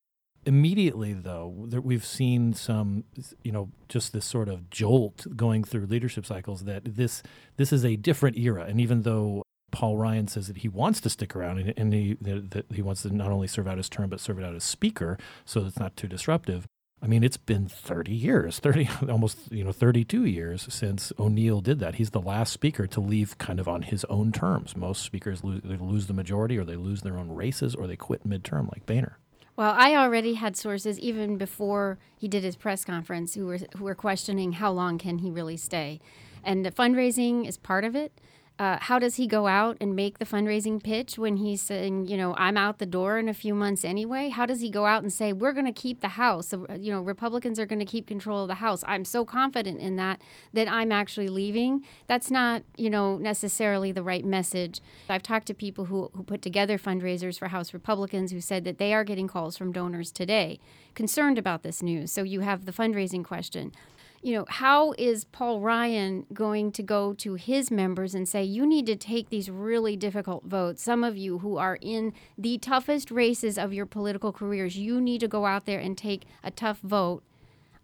immediately 0.47 1.13
though 1.13 1.65
there, 1.67 1.81
we've 1.81 2.05
seen 2.05 2.55
some 2.55 3.05
you 3.43 3.53
know 3.53 3.69
just 3.89 4.13
this 4.13 4.25
sort 4.25 4.49
of 4.49 4.71
jolt 4.71 5.27
going 5.37 5.65
through 5.65 5.87
leadership 5.87 6.25
cycles 6.25 6.65
that 6.65 6.97
this 6.97 7.23
this 7.57 7.73
is 7.73 7.85
a 7.85 7.97
different 7.97 8.39
era. 8.39 8.65
And 8.65 8.81
even 8.81 9.03
though 9.03 9.43
Paul 9.73 9.97
Ryan 9.99 10.29
says 10.29 10.47
that 10.47 10.59
he 10.59 10.69
wants 10.69 11.01
to 11.03 11.11
stick 11.11 11.35
around 11.35 11.59
and, 11.59 11.75
and 11.77 11.93
he 11.93 12.17
that, 12.21 12.53
that 12.53 12.67
he 12.73 12.81
wants 12.81 13.03
to 13.03 13.15
not 13.15 13.31
only 13.31 13.49
serve 13.49 13.67
out 13.67 13.77
his 13.77 13.89
term 13.89 14.09
but 14.09 14.21
serve 14.21 14.39
it 14.39 14.45
out 14.45 14.55
as 14.55 14.65
speaker 14.65 15.19
so 15.45 15.67
it's 15.67 15.79
not 15.79 15.97
too 15.97 16.07
disruptive 16.07 16.67
I 17.03 17.09
mean 17.09 17.23
it's 17.23 17.37
been 17.37 17.69
30 17.69 18.13
years 18.13 18.59
30 18.61 18.89
almost 19.11 19.39
you 19.51 19.65
know 19.65 19.73
32 19.73 20.25
years 20.25 20.67
since 20.73 21.13
O'Neill 21.19 21.61
did 21.61 21.81
that. 21.81 21.97
He's 21.97 22.11
the 22.11 22.21
last 22.21 22.53
speaker 22.53 22.87
to 22.87 23.01
leave 23.01 23.37
kind 23.39 23.61
of 23.61 23.69
on 23.69 23.83
his 23.83 24.05
own 24.07 24.33
terms. 24.33 24.77
Most 24.77 25.03
speakers 25.03 25.43
lose, 25.45 25.63
lose 25.65 26.07
the 26.07 26.15
majority 26.15 26.57
or 26.57 26.65
they 26.65 26.77
lose 26.77 27.03
their 27.03 27.19
own 27.19 27.31
races 27.33 27.75
or 27.75 27.87
they 27.87 27.97
quit 27.97 28.27
midterm 28.27 28.71
like 28.73 28.87
Boehner 28.87 29.19
Well, 29.57 29.75
I 29.75 29.95
already 29.97 30.35
had 30.35 30.55
sources 30.55 30.99
even 30.99 31.39
before 31.39 31.99
he 32.15 32.29
did 32.29 32.45
his 32.45 32.57
press 32.57 32.85
conference 32.85 33.35
who 33.35 33.47
were 33.47 33.59
who 33.77 33.85
were 33.85 33.95
questioning 33.95 34.53
how 34.53 34.71
long 34.71 34.99
can 34.99 35.19
he 35.19 35.31
really 35.31 35.57
stay, 35.57 35.99
and 36.45 36.67
fundraising 36.77 37.49
is 37.49 37.57
part 37.57 37.85
of 37.85 37.97
it. 37.97 38.13
Uh, 38.59 38.79
how 38.81 38.99
does 38.99 39.17
he 39.17 39.27
go 39.27 39.47
out 39.47 39.77
and 39.83 39.95
make 39.95 40.19
the 40.19 40.25
fundraising 40.25 40.83
pitch 40.83 41.19
when 41.19 41.37
he's 41.37 41.61
saying, 41.61 42.07
you 42.07 42.17
know, 42.17 42.35
I'm 42.39 42.57
out 42.57 42.79
the 42.79 42.87
door 42.87 43.19
in 43.19 43.29
a 43.29 43.35
few 43.35 43.55
months 43.55 43.85
anyway? 43.85 44.31
How 44.31 44.47
does 44.47 44.63
he 44.63 44.71
go 44.71 44.87
out 44.87 45.03
and 45.03 45.13
say, 45.13 45.35
we're 45.35 45.53
going 45.53 45.67
to 45.67 45.73
keep 45.73 46.01
the 46.01 46.09
House? 46.09 46.53
You 46.53 46.93
know, 46.93 47.03
Republicans 47.03 47.61
are 47.61 47.67
going 47.67 47.81
to 47.81 47.85
keep 47.85 48.07
control 48.07 48.43
of 48.43 48.49
the 48.49 48.55
House. 48.55 48.83
I'm 48.87 49.05
so 49.05 49.27
confident 49.27 49.81
in 49.81 49.97
that 49.97 50.23
that 50.55 50.69
I'm 50.69 50.91
actually 50.91 51.29
leaving. 51.29 51.85
That's 52.07 52.31
not, 52.31 52.63
you 52.79 52.89
know, 52.89 53.19
necessarily 53.19 53.93
the 53.93 54.03
right 54.03 54.25
message. 54.25 54.81
I've 55.11 55.23
talked 55.23 55.47
to 55.49 55.55
people 55.55 55.87
who, 55.87 56.11
who 56.15 56.23
put 56.23 56.41
together 56.41 56.79
fundraisers 56.79 57.39
for 57.39 57.49
House 57.49 57.75
Republicans 57.75 58.33
who 58.33 58.41
said 58.41 58.65
that 58.65 58.79
they 58.79 58.95
are 58.95 59.05
getting 59.05 59.29
calls 59.29 59.59
from 59.59 59.71
donors 59.71 60.11
today 60.11 60.59
concerned 60.95 61.37
about 61.37 61.63
this 61.63 61.83
news. 61.83 62.11
So 62.11 62.23
you 62.23 62.41
have 62.41 62.65
the 62.65 62.73
fundraising 62.73 63.23
question 63.23 63.73
you 64.23 64.35
know, 64.35 64.45
how 64.49 64.93
is 64.99 65.25
Paul 65.25 65.61
Ryan 65.61 66.27
going 66.33 66.73
to 66.73 66.83
go 66.83 67.13
to 67.15 67.35
his 67.35 67.71
members 67.71 68.15
and 68.15 68.29
say, 68.29 68.43
you 68.43 68.67
need 68.67 68.87
to 68.87 68.97
take 68.97 69.29
these 69.29 69.51
really 69.51 69.97
difficult 69.97 70.45
votes? 70.45 70.83
Some 70.83 71.05
of 71.05 71.17
you 71.17 71.39
who 71.39 71.57
are 71.57 71.79
in 71.81 72.13
the 72.37 72.59
toughest 72.59 73.11
races 73.11 73.59
of 73.59 73.73
your 73.73 73.87
political 73.87 74.33
careers, 74.33 74.77
you 74.77 75.01
need 75.01 75.21
to 75.21 75.29
go 75.29 75.47
out 75.47 75.67
there 75.67 75.79
and 75.79 75.97
take 75.97 76.25
a 76.43 76.51
tough 76.51 76.81
vote. 76.81 77.23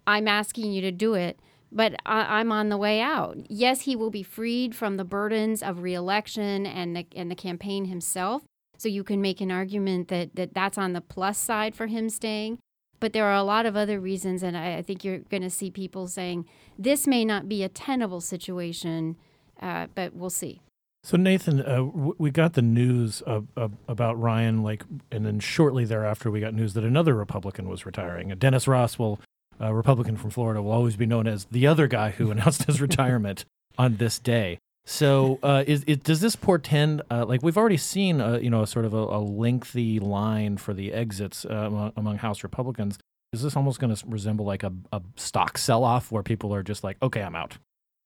I'm 0.06 0.26
asking 0.26 0.72
you 0.72 0.80
to 0.82 0.92
do 0.92 1.14
it, 1.14 1.38
but 1.70 1.94
I, 2.04 2.40
I'm 2.40 2.50
on 2.50 2.68
the 2.68 2.76
way 2.76 3.00
out. 3.00 3.38
Yes, 3.48 3.82
he 3.82 3.94
will 3.94 4.10
be 4.10 4.22
freed 4.22 4.74
from 4.74 4.96
the 4.96 5.04
burdens 5.04 5.62
of 5.62 5.82
reelection 5.82 6.66
and 6.66 6.96
the, 6.96 7.06
and 7.14 7.30
the 7.30 7.36
campaign 7.36 7.84
himself. 7.84 8.42
So 8.78 8.88
you 8.88 9.04
can 9.04 9.20
make 9.20 9.40
an 9.40 9.52
argument 9.52 10.08
that, 10.08 10.34
that 10.34 10.54
that's 10.54 10.76
on 10.76 10.92
the 10.92 11.00
plus 11.00 11.38
side 11.38 11.76
for 11.76 11.86
him 11.86 12.08
staying 12.08 12.58
but 13.02 13.12
there 13.12 13.26
are 13.26 13.34
a 13.34 13.42
lot 13.42 13.66
of 13.66 13.76
other 13.76 13.98
reasons, 13.98 14.44
and 14.44 14.56
I, 14.56 14.76
I 14.76 14.82
think 14.82 15.02
you're 15.02 15.18
going 15.18 15.42
to 15.42 15.50
see 15.50 15.72
people 15.72 16.06
saying 16.06 16.46
this 16.78 17.04
may 17.04 17.24
not 17.24 17.48
be 17.48 17.64
a 17.64 17.68
tenable 17.68 18.20
situation, 18.20 19.16
uh, 19.60 19.88
but 19.92 20.14
we'll 20.14 20.30
see. 20.30 20.62
So 21.02 21.16
Nathan, 21.16 21.62
uh, 21.62 21.78
w- 21.78 22.14
we 22.16 22.30
got 22.30 22.52
the 22.52 22.62
news 22.62 23.20
of, 23.22 23.48
of, 23.56 23.72
about 23.88 24.20
Ryan, 24.20 24.62
like, 24.62 24.84
and 25.10 25.26
then 25.26 25.40
shortly 25.40 25.84
thereafter, 25.84 26.30
we 26.30 26.38
got 26.38 26.54
news 26.54 26.74
that 26.74 26.84
another 26.84 27.12
Republican 27.14 27.68
was 27.68 27.84
retiring. 27.84 28.30
Uh, 28.30 28.36
Dennis 28.38 28.68
Ross 28.68 29.00
will, 29.00 29.18
a 29.58 29.74
Republican 29.74 30.16
from 30.16 30.30
Florida, 30.30 30.62
will 30.62 30.70
always 30.70 30.94
be 30.94 31.04
known 31.04 31.26
as 31.26 31.46
the 31.46 31.66
other 31.66 31.88
guy 31.88 32.10
who 32.10 32.30
announced 32.30 32.66
his 32.66 32.80
retirement 32.80 33.44
on 33.76 33.96
this 33.96 34.20
day. 34.20 34.60
So, 34.84 35.38
uh, 35.42 35.62
is, 35.66 35.84
is 35.84 35.98
does 35.98 36.20
this 36.20 36.34
portend 36.34 37.02
uh, 37.10 37.24
like 37.24 37.42
we've 37.42 37.56
already 37.56 37.76
seen, 37.76 38.20
uh, 38.20 38.38
you 38.38 38.50
know, 38.50 38.64
sort 38.64 38.84
of 38.84 38.94
a, 38.94 38.96
a 38.96 39.20
lengthy 39.20 40.00
line 40.00 40.56
for 40.56 40.74
the 40.74 40.92
exits 40.92 41.44
uh, 41.44 41.54
among, 41.54 41.92
among 41.96 42.18
House 42.18 42.42
Republicans? 42.42 42.98
Is 43.32 43.42
this 43.42 43.56
almost 43.56 43.78
going 43.78 43.94
to 43.94 44.06
resemble 44.06 44.44
like 44.44 44.62
a, 44.62 44.72
a 44.92 45.00
stock 45.16 45.56
sell 45.56 45.84
off 45.84 46.10
where 46.10 46.22
people 46.22 46.54
are 46.54 46.62
just 46.62 46.84
like, 46.84 46.96
okay, 47.00 47.22
I'm 47.22 47.36
out? 47.36 47.58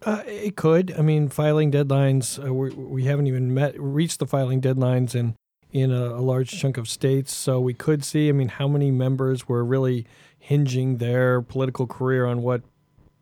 Uh, 0.04 0.22
it 0.26 0.56
could. 0.56 0.94
I 0.96 1.00
mean, 1.00 1.28
filing 1.28 1.72
deadlines. 1.72 2.44
Uh, 2.44 2.52
we're, 2.52 2.70
we 2.70 3.04
haven't 3.04 3.26
even 3.26 3.54
met 3.54 3.74
reached 3.80 4.18
the 4.18 4.26
filing 4.26 4.60
deadlines 4.60 5.14
in 5.14 5.34
in 5.72 5.90
a, 5.90 6.10
a 6.10 6.20
large 6.20 6.50
chunk 6.50 6.76
of 6.76 6.88
states. 6.88 7.34
So 7.34 7.58
we 7.58 7.74
could 7.74 8.04
see. 8.04 8.28
I 8.28 8.32
mean, 8.32 8.48
how 8.48 8.68
many 8.68 8.90
members 8.90 9.48
were 9.48 9.64
really 9.64 10.06
hinging 10.38 10.98
their 10.98 11.40
political 11.40 11.86
career 11.86 12.26
on 12.26 12.42
what 12.42 12.62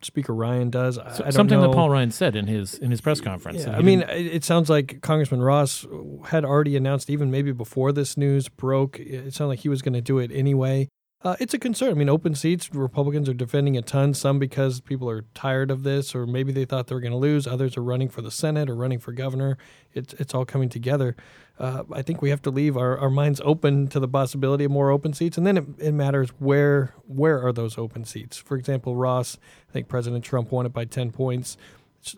Speaker 0.05 0.33
Ryan 0.33 0.69
does? 0.69 0.97
I, 0.97 1.07
I 1.07 1.17
don't 1.17 1.31
Something 1.31 1.59
know. 1.59 1.67
that 1.67 1.75
Paul 1.75 1.89
Ryan 1.89 2.11
said 2.11 2.35
in 2.35 2.47
his 2.47 2.75
in 2.75 2.91
his 2.91 3.01
press 3.01 3.21
conference. 3.21 3.65
Yeah, 3.65 3.75
I 3.75 3.81
mean, 3.81 4.01
it, 4.01 4.27
it 4.27 4.43
sounds 4.43 4.69
like 4.69 5.01
Congressman 5.01 5.41
Ross 5.41 5.85
had 6.25 6.45
already 6.45 6.75
announced, 6.75 7.09
even 7.09 7.31
maybe 7.31 7.51
before 7.51 7.91
this 7.91 8.15
news 8.17 8.47
broke, 8.47 8.99
it 8.99 9.33
sounded 9.33 9.49
like 9.49 9.59
he 9.59 9.69
was 9.69 9.81
going 9.81 9.93
to 9.93 10.01
do 10.01 10.19
it 10.19 10.31
anyway. 10.33 10.87
Uh, 11.25 11.35
it's 11.39 11.55
a 11.55 11.57
concern. 11.57 11.89
I 11.89 11.93
mean, 11.95 12.07
open 12.07 12.35
seats, 12.35 12.69
Republicans 12.71 13.27
are 13.27 13.33
defending 13.33 13.75
a 13.75 13.81
ton, 13.81 14.13
some 14.13 14.37
because 14.37 14.79
people 14.79 15.09
are 15.09 15.23
tired 15.33 15.71
of 15.71 15.81
this, 15.81 16.13
or 16.13 16.27
maybe 16.27 16.51
they 16.51 16.65
thought 16.65 16.85
they 16.85 16.93
were 16.93 17.01
going 17.01 17.13
to 17.13 17.17
lose. 17.17 17.47
Others 17.47 17.77
are 17.77 17.83
running 17.83 18.09
for 18.09 18.21
the 18.21 18.29
Senate 18.29 18.69
or 18.69 18.75
running 18.75 18.99
for 18.99 19.11
governor. 19.11 19.57
It's, 19.91 20.13
it's 20.13 20.35
all 20.35 20.45
coming 20.45 20.69
together. 20.69 21.15
Uh, 21.57 21.83
I 21.93 22.01
think 22.01 22.21
we 22.21 22.29
have 22.29 22.41
to 22.43 22.49
leave 22.49 22.75
our, 22.75 22.97
our 22.97 23.09
minds 23.09 23.41
open 23.43 23.87
to 23.87 23.99
the 23.99 24.07
possibility 24.07 24.65
of 24.65 24.71
more 24.71 24.91
open 24.91 25.13
seats. 25.13 25.37
And 25.37 25.47
then 25.47 25.57
it, 25.57 25.65
it 25.77 25.91
matters 25.93 26.29
where 26.39 26.93
where 27.07 27.41
are 27.45 27.53
those 27.53 27.77
open 27.77 28.03
seats. 28.03 28.37
For 28.37 28.57
example, 28.57 28.95
Ross, 28.95 29.37
I 29.69 29.71
think 29.71 29.87
President 29.87 30.23
Trump 30.23 30.51
won 30.51 30.65
it 30.65 30.73
by 30.73 30.85
10 30.85 31.11
points. 31.11 31.57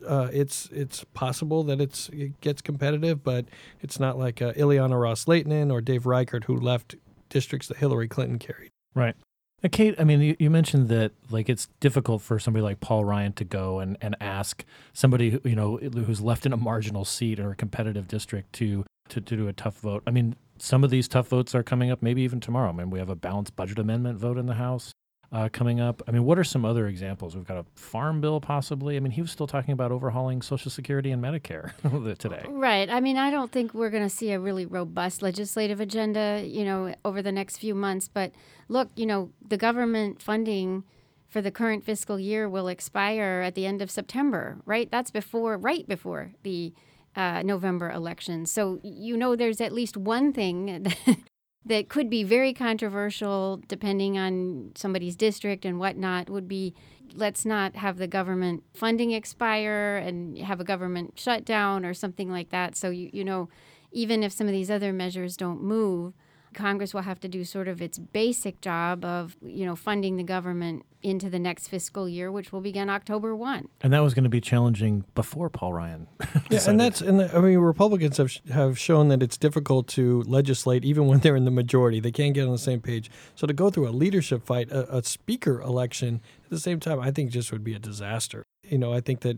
Uh, 0.05 0.27
it's 0.33 0.67
it's 0.73 1.05
possible 1.13 1.63
that 1.63 1.79
it's 1.79 2.09
it 2.09 2.41
gets 2.41 2.61
competitive, 2.61 3.23
but 3.23 3.45
it's 3.81 3.99
not 3.99 4.17
like 4.17 4.41
uh, 4.41 4.53
Ileana 4.53 4.99
Ros-Lehtinen 4.99 5.71
or 5.71 5.81
Dave 5.81 6.05
Reichert 6.05 6.45
who 6.45 6.59
left 6.59 6.95
districts 7.29 7.67
that 7.67 7.77
Hillary 7.77 8.07
Clinton 8.07 8.39
carried. 8.39 8.71
Right. 8.95 9.15
And 9.63 9.71
Kate, 9.71 9.95
I 9.97 10.03
mean, 10.03 10.21
you, 10.21 10.35
you, 10.37 10.49
mentioned 10.51 10.87
that 10.89 11.13
like 11.31 11.49
it's 11.49 11.67
difficult 11.79 12.21
for 12.21 12.37
somebody 12.37 12.61
like 12.61 12.79
Paul 12.79 13.05
Ryan 13.05 13.33
to 13.33 13.43
go 13.43 13.79
and, 13.79 13.97
and 14.01 14.15
ask 14.21 14.63
somebody 14.93 15.31
who, 15.31 15.41
you 15.43 15.55
know 15.55 15.77
who's 15.77 16.21
left 16.21 16.45
in 16.45 16.53
a 16.53 16.57
marginal 16.57 17.05
seat 17.05 17.39
or 17.39 17.51
a 17.51 17.55
competitive 17.55 18.07
district 18.07 18.53
to, 18.53 18.85
to 19.09 19.21
to 19.21 19.35
do 19.35 19.47
a 19.47 19.53
tough 19.53 19.79
vote. 19.79 20.03
I 20.07 20.11
mean, 20.11 20.35
some 20.57 20.83
of 20.83 20.89
these 20.89 21.07
tough 21.07 21.27
votes 21.27 21.53
are 21.55 21.63
coming 21.63 21.91
up, 21.91 22.01
maybe 22.01 22.21
even 22.21 22.39
tomorrow. 22.39 22.69
I 22.69 22.73
mean, 22.73 22.89
we 22.89 22.99
have 22.99 23.09
a 23.09 23.15
balanced 23.15 23.55
budget 23.55 23.79
amendment 23.79 24.17
vote 24.19 24.37
in 24.37 24.45
the 24.45 24.55
House 24.55 24.93
uh, 25.31 25.49
coming 25.51 25.79
up. 25.79 26.01
I 26.07 26.11
mean, 26.11 26.23
what 26.23 26.39
are 26.39 26.43
some 26.43 26.65
other 26.65 26.87
examples? 26.87 27.35
We've 27.35 27.45
got 27.45 27.57
a 27.57 27.65
farm 27.75 28.21
bill, 28.21 28.39
possibly. 28.39 28.95
I 28.95 28.99
mean, 28.99 29.11
he 29.11 29.21
was 29.21 29.31
still 29.31 29.47
talking 29.47 29.73
about 29.73 29.91
overhauling 29.91 30.41
Social 30.41 30.71
Security 30.71 31.11
and 31.11 31.21
Medicare 31.21 31.71
today. 32.17 32.45
Right. 32.47 32.89
I 32.89 32.99
mean, 32.99 33.17
I 33.17 33.29
don't 33.29 33.51
think 33.51 33.73
we're 33.73 33.89
going 33.89 34.03
to 34.03 34.09
see 34.09 34.31
a 34.31 34.39
really 34.39 34.65
robust 34.65 35.21
legislative 35.21 35.79
agenda, 35.79 36.43
you 36.45 36.63
know, 36.63 36.93
over 37.03 37.21
the 37.21 37.31
next 37.31 37.57
few 37.57 37.75
months. 37.75 38.07
But 38.07 38.31
look, 38.69 38.89
you 38.95 39.05
know, 39.05 39.31
the 39.45 39.57
government 39.57 40.21
funding 40.21 40.83
for 41.27 41.41
the 41.41 41.51
current 41.51 41.83
fiscal 41.83 42.17
year 42.17 42.47
will 42.47 42.69
expire 42.69 43.41
at 43.45 43.53
the 43.53 43.65
end 43.65 43.81
of 43.81 43.91
September, 43.91 44.57
right? 44.65 44.89
That's 44.89 45.11
before, 45.11 45.57
right 45.57 45.85
before 45.87 46.31
the 46.43 46.73
uh, 47.17 47.41
November 47.43 47.89
election. 47.91 48.45
So 48.45 48.79
you 48.83 49.17
know, 49.17 49.35
there's 49.35 49.59
at 49.59 49.73
least 49.73 49.97
one 49.97 50.31
thing 50.31 50.87
that 51.65 51.89
could 51.89 52.09
be 52.09 52.23
very 52.23 52.53
controversial 52.53 53.59
depending 53.67 54.17
on 54.17 54.71
somebody's 54.75 55.15
district 55.15 55.65
and 55.65 55.79
whatnot 55.79 56.29
would 56.29 56.47
be 56.47 56.73
let's 57.15 57.45
not 57.45 57.75
have 57.75 57.97
the 57.97 58.07
government 58.07 58.63
funding 58.73 59.11
expire 59.11 59.97
and 59.97 60.37
have 60.37 60.59
a 60.59 60.63
government 60.63 61.13
shutdown 61.15 61.83
or 61.85 61.93
something 61.93 62.29
like 62.29 62.49
that. 62.49 62.75
So, 62.75 62.89
you, 62.89 63.09
you 63.11 63.23
know, 63.23 63.49
even 63.91 64.23
if 64.23 64.31
some 64.31 64.45
of 64.47 64.53
these 64.53 64.69
other 64.69 64.93
measures 64.93 65.35
don't 65.35 65.63
move, 65.63 66.13
Congress 66.53 66.93
will 66.93 67.01
have 67.01 67.19
to 67.19 67.27
do 67.27 67.43
sort 67.43 67.67
of 67.67 67.81
its 67.81 67.97
basic 67.97 68.61
job 68.61 69.03
of, 69.05 69.37
you 69.41 69.65
know, 69.65 69.75
funding 69.75 70.17
the 70.17 70.23
government 70.23 70.85
into 71.03 71.29
the 71.29 71.39
next 71.39 71.67
fiscal 71.67 72.09
year, 72.09 72.31
which 72.31 72.51
will 72.51 72.61
begin 72.61 72.89
October 72.89 73.35
1. 73.35 73.67
And 73.81 73.93
that 73.93 73.99
was 73.99 74.13
going 74.13 74.23
to 74.23 74.29
be 74.29 74.41
challenging 74.41 75.05
before 75.15 75.49
Paul 75.49 75.73
Ryan. 75.73 76.07
yeah, 76.49 76.59
and 76.67 76.79
that's, 76.79 77.01
and 77.01 77.21
I 77.21 77.39
mean, 77.39 77.59
Republicans 77.59 78.17
have, 78.17 78.33
have 78.51 78.79
shown 78.79 79.09
that 79.09 79.21
it's 79.21 79.37
difficult 79.37 79.87
to 79.89 80.23
legislate 80.23 80.83
even 80.83 81.07
when 81.07 81.19
they're 81.19 81.35
in 81.35 81.45
the 81.45 81.51
majority. 81.51 81.99
They 81.99 82.11
can't 82.11 82.33
get 82.33 82.45
on 82.45 82.51
the 82.51 82.57
same 82.57 82.81
page. 82.81 83.11
So 83.35 83.47
to 83.47 83.53
go 83.53 83.69
through 83.69 83.87
a 83.87 83.91
leadership 83.91 84.45
fight, 84.45 84.71
a, 84.71 84.97
a 84.97 85.03
speaker 85.03 85.61
election 85.61 86.21
at 86.43 86.49
the 86.49 86.59
same 86.59 86.79
time, 86.79 86.99
I 86.99 87.11
think 87.11 87.31
just 87.31 87.51
would 87.51 87.63
be 87.63 87.73
a 87.73 87.79
disaster. 87.79 88.43
You 88.63 88.77
know, 88.77 88.91
I 88.93 89.01
think 89.01 89.21
that 89.21 89.37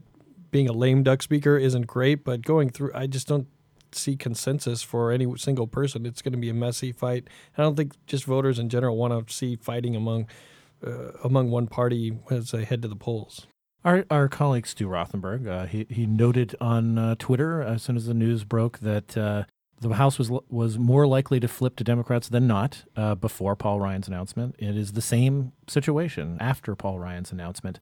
being 0.51 0.67
a 0.67 0.73
lame 0.73 1.03
duck 1.03 1.21
speaker 1.21 1.57
isn't 1.57 1.87
great, 1.87 2.23
but 2.23 2.41
going 2.41 2.69
through, 2.69 2.91
I 2.95 3.07
just 3.07 3.27
don't 3.27 3.47
see 3.93 4.15
consensus 4.15 4.81
for 4.81 5.12
any 5.12 5.38
single 5.38 5.67
person. 5.67 6.05
It's 6.05 6.22
going 6.22 6.34
to 6.34 6.38
be 6.38 6.50
a 6.50 6.53
messy 6.53 6.91
fight. 6.91 7.27
I 7.58 7.62
don't 7.62 7.75
think 7.75 7.93
just 8.05 8.25
voters 8.25 8.60
in 8.60 8.69
general 8.69 8.98
want 8.98 9.27
to 9.27 9.34
see 9.34 9.55
fighting 9.55 9.96
among 9.96 10.27
uh, 10.86 11.12
among 11.24 11.51
one 11.51 11.67
party 11.67 12.17
as 12.29 12.51
they 12.51 12.63
head 12.63 12.81
to 12.81 12.88
the 12.88 12.96
polls. 12.96 13.48
Our, 13.84 14.05
our 14.10 14.27
colleague 14.27 14.67
Stu 14.67 14.88
Rothenberg, 14.88 15.48
uh, 15.48 15.65
he, 15.65 15.86
he 15.89 16.05
noted 16.05 16.55
on 16.60 16.98
uh, 16.98 17.15
Twitter 17.17 17.62
as 17.62 17.84
soon 17.84 17.96
as 17.96 18.05
the 18.05 18.13
news 18.13 18.43
broke 18.43 18.79
that 18.79 19.17
uh, 19.17 19.43
the 19.79 19.93
House 19.93 20.19
was 20.19 20.29
was 20.50 20.77
more 20.77 21.08
likely 21.08 21.39
to 21.39 21.48
flip 21.48 21.75
to 21.77 21.84
Democrats 21.84 22.27
than 22.27 22.48
not 22.48 22.84
uh, 22.96 23.15
before 23.15 23.55
Paul 23.55 23.79
Ryan's 23.79 24.08
announcement. 24.08 24.55
It 24.60 24.75
is 24.75 24.93
the 24.93 25.01
same 25.01 25.53
situation 25.67 26.38
after 26.39 26.75
Paul 26.75 27.00
Ryan's 27.00 27.31
announcement 27.31 27.79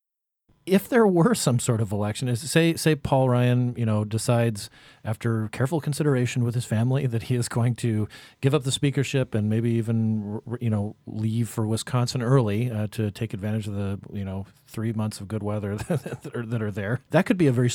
if 0.67 0.89
there 0.89 1.07
were 1.07 1.33
some 1.33 1.59
sort 1.59 1.79
of 1.79 1.91
election, 1.91 2.27
is 2.27 2.49
say 2.51 2.75
say 2.75 2.93
Paul 2.93 3.29
Ryan, 3.29 3.73
you 3.77 3.85
know, 3.85 4.03
decides 4.03 4.69
after 5.03 5.47
careful 5.47 5.79
consideration 5.79 6.43
with 6.43 6.53
his 6.53 6.65
family 6.65 7.07
that 7.07 7.23
he 7.23 7.35
is 7.35 7.47
going 7.47 7.73
to 7.75 8.07
give 8.41 8.53
up 8.53 8.63
the 8.63 8.71
speakership 8.71 9.33
and 9.33 9.49
maybe 9.49 9.71
even 9.71 10.41
you 10.59 10.69
know 10.69 10.95
leave 11.07 11.47
for 11.49 11.65
Wisconsin 11.65 12.21
early 12.21 12.69
uh, 12.69 12.87
to 12.91 13.09
take 13.09 13.33
advantage 13.33 13.67
of 13.67 13.73
the 13.73 13.99
you 14.11 14.25
know 14.25 14.45
three 14.67 14.91
months 14.91 15.21
of 15.21 15.27
good 15.27 15.41
weather 15.41 15.75
that, 15.87 16.35
are, 16.35 16.45
that 16.45 16.61
are 16.61 16.71
there. 16.71 16.99
That 17.11 17.25
could 17.25 17.37
be 17.37 17.47
a 17.47 17.53
very 17.53 17.71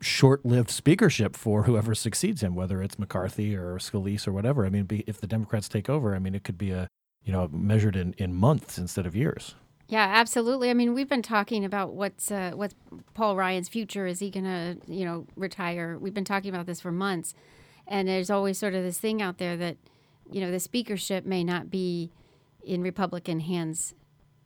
short-lived 0.00 0.70
speakership 0.70 1.36
for 1.36 1.64
whoever 1.64 1.94
succeeds 1.94 2.42
him, 2.42 2.54
whether 2.54 2.82
it's 2.82 2.98
McCarthy 2.98 3.54
or 3.54 3.76
Scalise 3.76 4.26
or 4.26 4.32
whatever. 4.32 4.64
I 4.64 4.70
mean, 4.70 4.88
if 5.06 5.20
the 5.20 5.26
Democrats 5.26 5.68
take 5.68 5.90
over, 5.90 6.14
I 6.14 6.18
mean, 6.18 6.34
it 6.34 6.42
could 6.42 6.56
be 6.56 6.70
a 6.70 6.88
you 7.22 7.32
know 7.32 7.48
measured 7.52 7.96
in 7.96 8.14
in 8.16 8.34
months 8.34 8.78
instead 8.78 9.04
of 9.04 9.14
years. 9.14 9.54
Yeah, 9.90 10.06
absolutely. 10.08 10.70
I 10.70 10.74
mean, 10.74 10.94
we've 10.94 11.08
been 11.08 11.20
talking 11.20 11.64
about 11.64 11.94
what's 11.94 12.30
uh, 12.30 12.52
what's 12.54 12.76
Paul 13.14 13.34
Ryan's 13.34 13.68
future. 13.68 14.06
Is 14.06 14.20
he 14.20 14.30
going 14.30 14.44
to, 14.44 14.76
you 14.86 15.04
know, 15.04 15.26
retire? 15.34 15.98
We've 15.98 16.14
been 16.14 16.24
talking 16.24 16.48
about 16.48 16.66
this 16.66 16.80
for 16.80 16.92
months, 16.92 17.34
and 17.88 18.06
there's 18.06 18.30
always 18.30 18.56
sort 18.56 18.74
of 18.74 18.84
this 18.84 18.98
thing 18.98 19.20
out 19.20 19.38
there 19.38 19.56
that, 19.56 19.78
you 20.30 20.40
know, 20.40 20.52
the 20.52 20.60
speakership 20.60 21.26
may 21.26 21.42
not 21.42 21.72
be 21.72 22.12
in 22.64 22.82
Republican 22.82 23.40
hands 23.40 23.94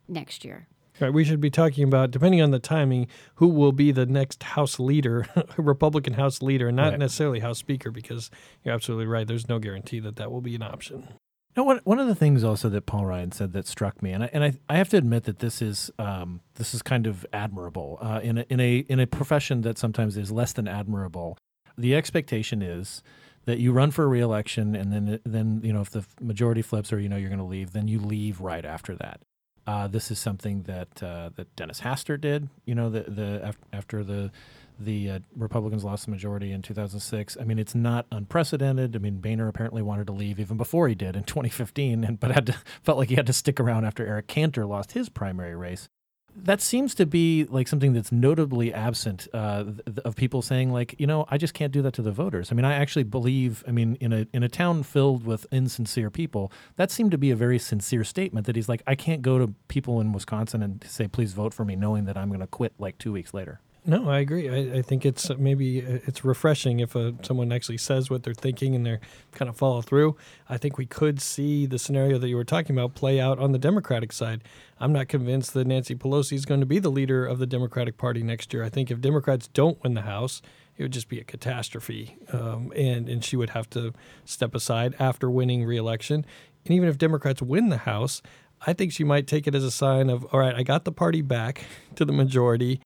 next 0.07 0.43
year. 0.43 0.67
Right, 0.99 1.13
we 1.13 1.23
should 1.23 1.41
be 1.41 1.51
talking 1.51 1.83
about, 1.83 2.09
depending 2.09 2.41
on 2.41 2.49
the 2.51 2.59
timing, 2.59 3.07
who 3.35 3.49
will 3.49 3.73
be 3.73 3.91
the 3.91 4.05
next 4.05 4.41
House 4.41 4.79
leader, 4.79 5.27
Republican 5.57 6.13
House 6.13 6.41
leader, 6.41 6.69
and 6.69 6.77
not 6.77 6.91
right. 6.91 6.99
necessarily 6.99 7.41
House 7.41 7.59
Speaker, 7.59 7.91
because 7.91 8.31
you're 8.63 8.73
absolutely 8.73 9.05
right. 9.05 9.27
There's 9.27 9.49
no 9.49 9.59
guarantee 9.59 9.99
that 9.99 10.15
that 10.15 10.31
will 10.31 10.41
be 10.41 10.55
an 10.55 10.63
option. 10.63 11.09
No, 11.55 11.63
one 11.63 11.79
one 11.85 11.99
of 11.99 12.07
the 12.07 12.15
things 12.15 12.43
also 12.43 12.67
that 12.69 12.85
Paul 12.85 13.05
Ryan 13.05 13.31
said 13.31 13.53
that 13.53 13.65
struck 13.65 14.03
me, 14.03 14.11
and 14.11 14.23
I 14.23 14.29
and 14.33 14.43
I, 14.43 14.53
I 14.67 14.75
have 14.75 14.89
to 14.89 14.97
admit 14.97 15.23
that 15.23 15.39
this 15.39 15.61
is 15.61 15.89
um, 15.97 16.41
this 16.55 16.73
is 16.73 16.81
kind 16.81 17.07
of 17.07 17.25
admirable 17.31 17.97
uh, 18.01 18.19
in 18.21 18.39
a, 18.39 18.41
in 18.49 18.59
a 18.59 18.77
in 18.89 18.99
a 18.99 19.07
profession 19.07 19.61
that 19.61 19.77
sometimes 19.77 20.17
is 20.17 20.31
less 20.31 20.51
than 20.51 20.67
admirable. 20.67 21.37
The 21.77 21.95
expectation 21.95 22.61
is 22.61 23.01
that 23.45 23.59
you 23.59 23.71
run 23.71 23.91
for 23.91 24.07
reelection, 24.07 24.75
and 24.75 24.91
then 24.91 25.19
then 25.23 25.61
you 25.63 25.71
know 25.71 25.81
if 25.81 25.91
the 25.91 26.05
majority 26.19 26.61
flips 26.61 26.91
or 26.91 26.99
you 26.99 27.07
know 27.07 27.15
you're 27.15 27.29
going 27.29 27.39
to 27.39 27.45
leave, 27.45 27.71
then 27.71 27.87
you 27.87 27.99
leave 27.99 28.41
right 28.41 28.65
after 28.65 28.95
that. 28.95 29.21
Uh, 29.65 29.87
this 29.87 30.11
is 30.11 30.19
something 30.19 30.63
that 30.63 31.01
uh, 31.01 31.29
that 31.35 31.55
Dennis 31.55 31.81
Hastert 31.81 32.19
did. 32.19 32.49
You 32.65 32.75
know 32.75 32.89
the 32.89 33.01
the 33.03 33.55
after 33.71 34.03
the 34.03 34.31
the 34.79 35.09
uh, 35.09 35.19
Republicans 35.35 35.83
lost 35.83 36.05
the 36.05 36.11
majority 36.11 36.51
in 36.51 36.61
2006. 36.61 37.37
I 37.39 37.43
mean, 37.43 37.59
it's 37.59 37.75
not 37.75 38.05
unprecedented. 38.11 38.95
I 38.95 38.99
mean, 38.99 39.19
Boehner 39.19 39.47
apparently 39.47 39.81
wanted 39.81 40.07
to 40.07 40.13
leave 40.13 40.39
even 40.39 40.57
before 40.57 40.87
he 40.87 40.95
did 40.95 41.15
in 41.15 41.23
2015, 41.25 42.03
and 42.03 42.19
but 42.19 42.31
had 42.31 42.47
to, 42.47 42.53
felt 42.83 42.97
like 42.97 43.09
he 43.09 43.15
had 43.15 43.27
to 43.27 43.33
stick 43.33 43.59
around 43.59 43.85
after 43.85 44.05
Eric 44.05 44.27
Cantor 44.27 44.65
lost 44.65 44.93
his 44.93 45.09
primary 45.09 45.55
race. 45.55 45.89
That 46.37 46.59
seems 46.59 46.93
to 46.95 47.05
be 47.05 47.45
like 47.45 47.69
something 47.69 47.93
that's 47.93 48.11
notably 48.11 48.73
absent 48.73 49.25
uh, 49.33 49.63
of 50.03 50.17
people 50.17 50.41
saying 50.41 50.69
like, 50.69 50.93
you 50.99 51.07
know, 51.07 51.25
I 51.29 51.37
just 51.37 51.53
can't 51.53 51.71
do 51.71 51.81
that 51.83 51.93
to 51.93 52.01
the 52.01 52.11
voters. 52.11 52.51
I 52.51 52.55
mean, 52.55 52.65
I 52.65 52.73
actually 52.73 53.03
believe. 53.03 53.63
I 53.65 53.71
mean, 53.71 53.95
in 54.01 54.11
a 54.11 54.27
in 54.33 54.43
a 54.43 54.49
town 54.49 54.83
filled 54.83 55.25
with 55.25 55.47
insincere 55.49 56.09
people, 56.09 56.51
that 56.75 56.91
seemed 56.91 57.11
to 57.11 57.17
be 57.17 57.31
a 57.31 57.37
very 57.37 57.57
sincere 57.57 58.03
statement. 58.03 58.47
That 58.47 58.57
he's 58.57 58.67
like, 58.67 58.83
I 58.85 58.95
can't 58.95 59.21
go 59.21 59.39
to 59.39 59.53
people 59.69 60.01
in 60.01 60.11
Wisconsin 60.11 60.61
and 60.61 60.83
say, 60.85 61.07
please 61.07 61.31
vote 61.31 61.53
for 61.53 61.63
me, 61.63 61.77
knowing 61.77 62.03
that 62.03 62.17
I'm 62.17 62.27
going 62.27 62.41
to 62.41 62.47
quit 62.47 62.73
like 62.77 62.97
two 62.97 63.13
weeks 63.13 63.33
later. 63.33 63.61
No, 63.87 64.09
I 64.09 64.17
agree. 64.19 64.49
I, 64.49 64.79
I, 64.79 64.81
think 64.81 65.05
it's 65.05 65.29
maybe 65.37 65.85
uh, 65.85 65.99
it's 66.07 66.25
refreshing 66.25 66.79
if 66.79 66.95
uh, 66.95 67.11
someone 67.21 67.51
actually 67.51 67.77
says 67.77 68.09
what 68.09 68.23
they're 68.23 68.33
thinking 68.33 68.73
and 68.73 68.83
they're 68.83 68.99
kind 69.33 69.47
of 69.47 69.55
follow 69.55 69.83
through. 69.83 70.17
I 70.49 70.57
think 70.57 70.79
we 70.79 70.87
could 70.87 71.21
see 71.21 71.67
the 71.67 71.77
scenario 71.77 72.17
that 72.17 72.27
you 72.27 72.35
were 72.35 72.43
talking 72.43 72.75
about 72.75 72.95
play 72.95 73.19
out 73.19 73.37
on 73.37 73.51
the 73.51 73.59
Democratic 73.59 74.11
side. 74.11 74.41
I'm 74.79 74.91
not 74.91 75.07
convinced 75.07 75.53
that 75.53 75.67
Nancy 75.67 75.93
Pelosi 75.93 76.33
is 76.33 76.45
going 76.45 76.61
to 76.61 76.65
be 76.65 76.79
the 76.79 76.89
leader 76.89 77.27
of 77.27 77.37
the 77.37 77.45
Democratic 77.45 77.95
Party 77.97 78.23
next 78.23 78.51
year. 78.53 78.63
I 78.63 78.69
think 78.69 78.89
if 78.89 79.01
Democrats 79.01 79.49
don't 79.49 79.81
win 79.83 79.93
the 79.93 80.01
House, 80.01 80.41
it 80.77 80.81
would 80.81 80.93
just 80.93 81.07
be 81.07 81.19
a 81.19 81.23
catastrophe, 81.23 82.17
um, 82.33 82.73
and 82.75 83.07
and 83.07 83.23
she 83.23 83.37
would 83.37 83.51
have 83.51 83.69
to 83.69 83.93
step 84.25 84.55
aside 84.55 84.95
after 84.99 85.29
winning 85.29 85.63
reelection. 85.63 86.25
And 86.65 86.73
even 86.73 86.89
if 86.89 86.97
Democrats 86.97 87.41
win 87.41 87.69
the 87.69 87.77
House, 87.77 88.23
I 88.65 88.73
think 88.73 88.91
she 88.91 89.03
might 89.03 89.27
take 89.27 89.45
it 89.45 89.53
as 89.53 89.63
a 89.63 89.71
sign 89.71 90.09
of, 90.09 90.25
all 90.33 90.39
right, 90.39 90.55
I 90.55 90.63
got 90.63 90.85
the 90.85 90.91
party 90.91 91.21
back 91.21 91.63
to 91.95 92.03
the 92.03 92.13
majority 92.13 92.81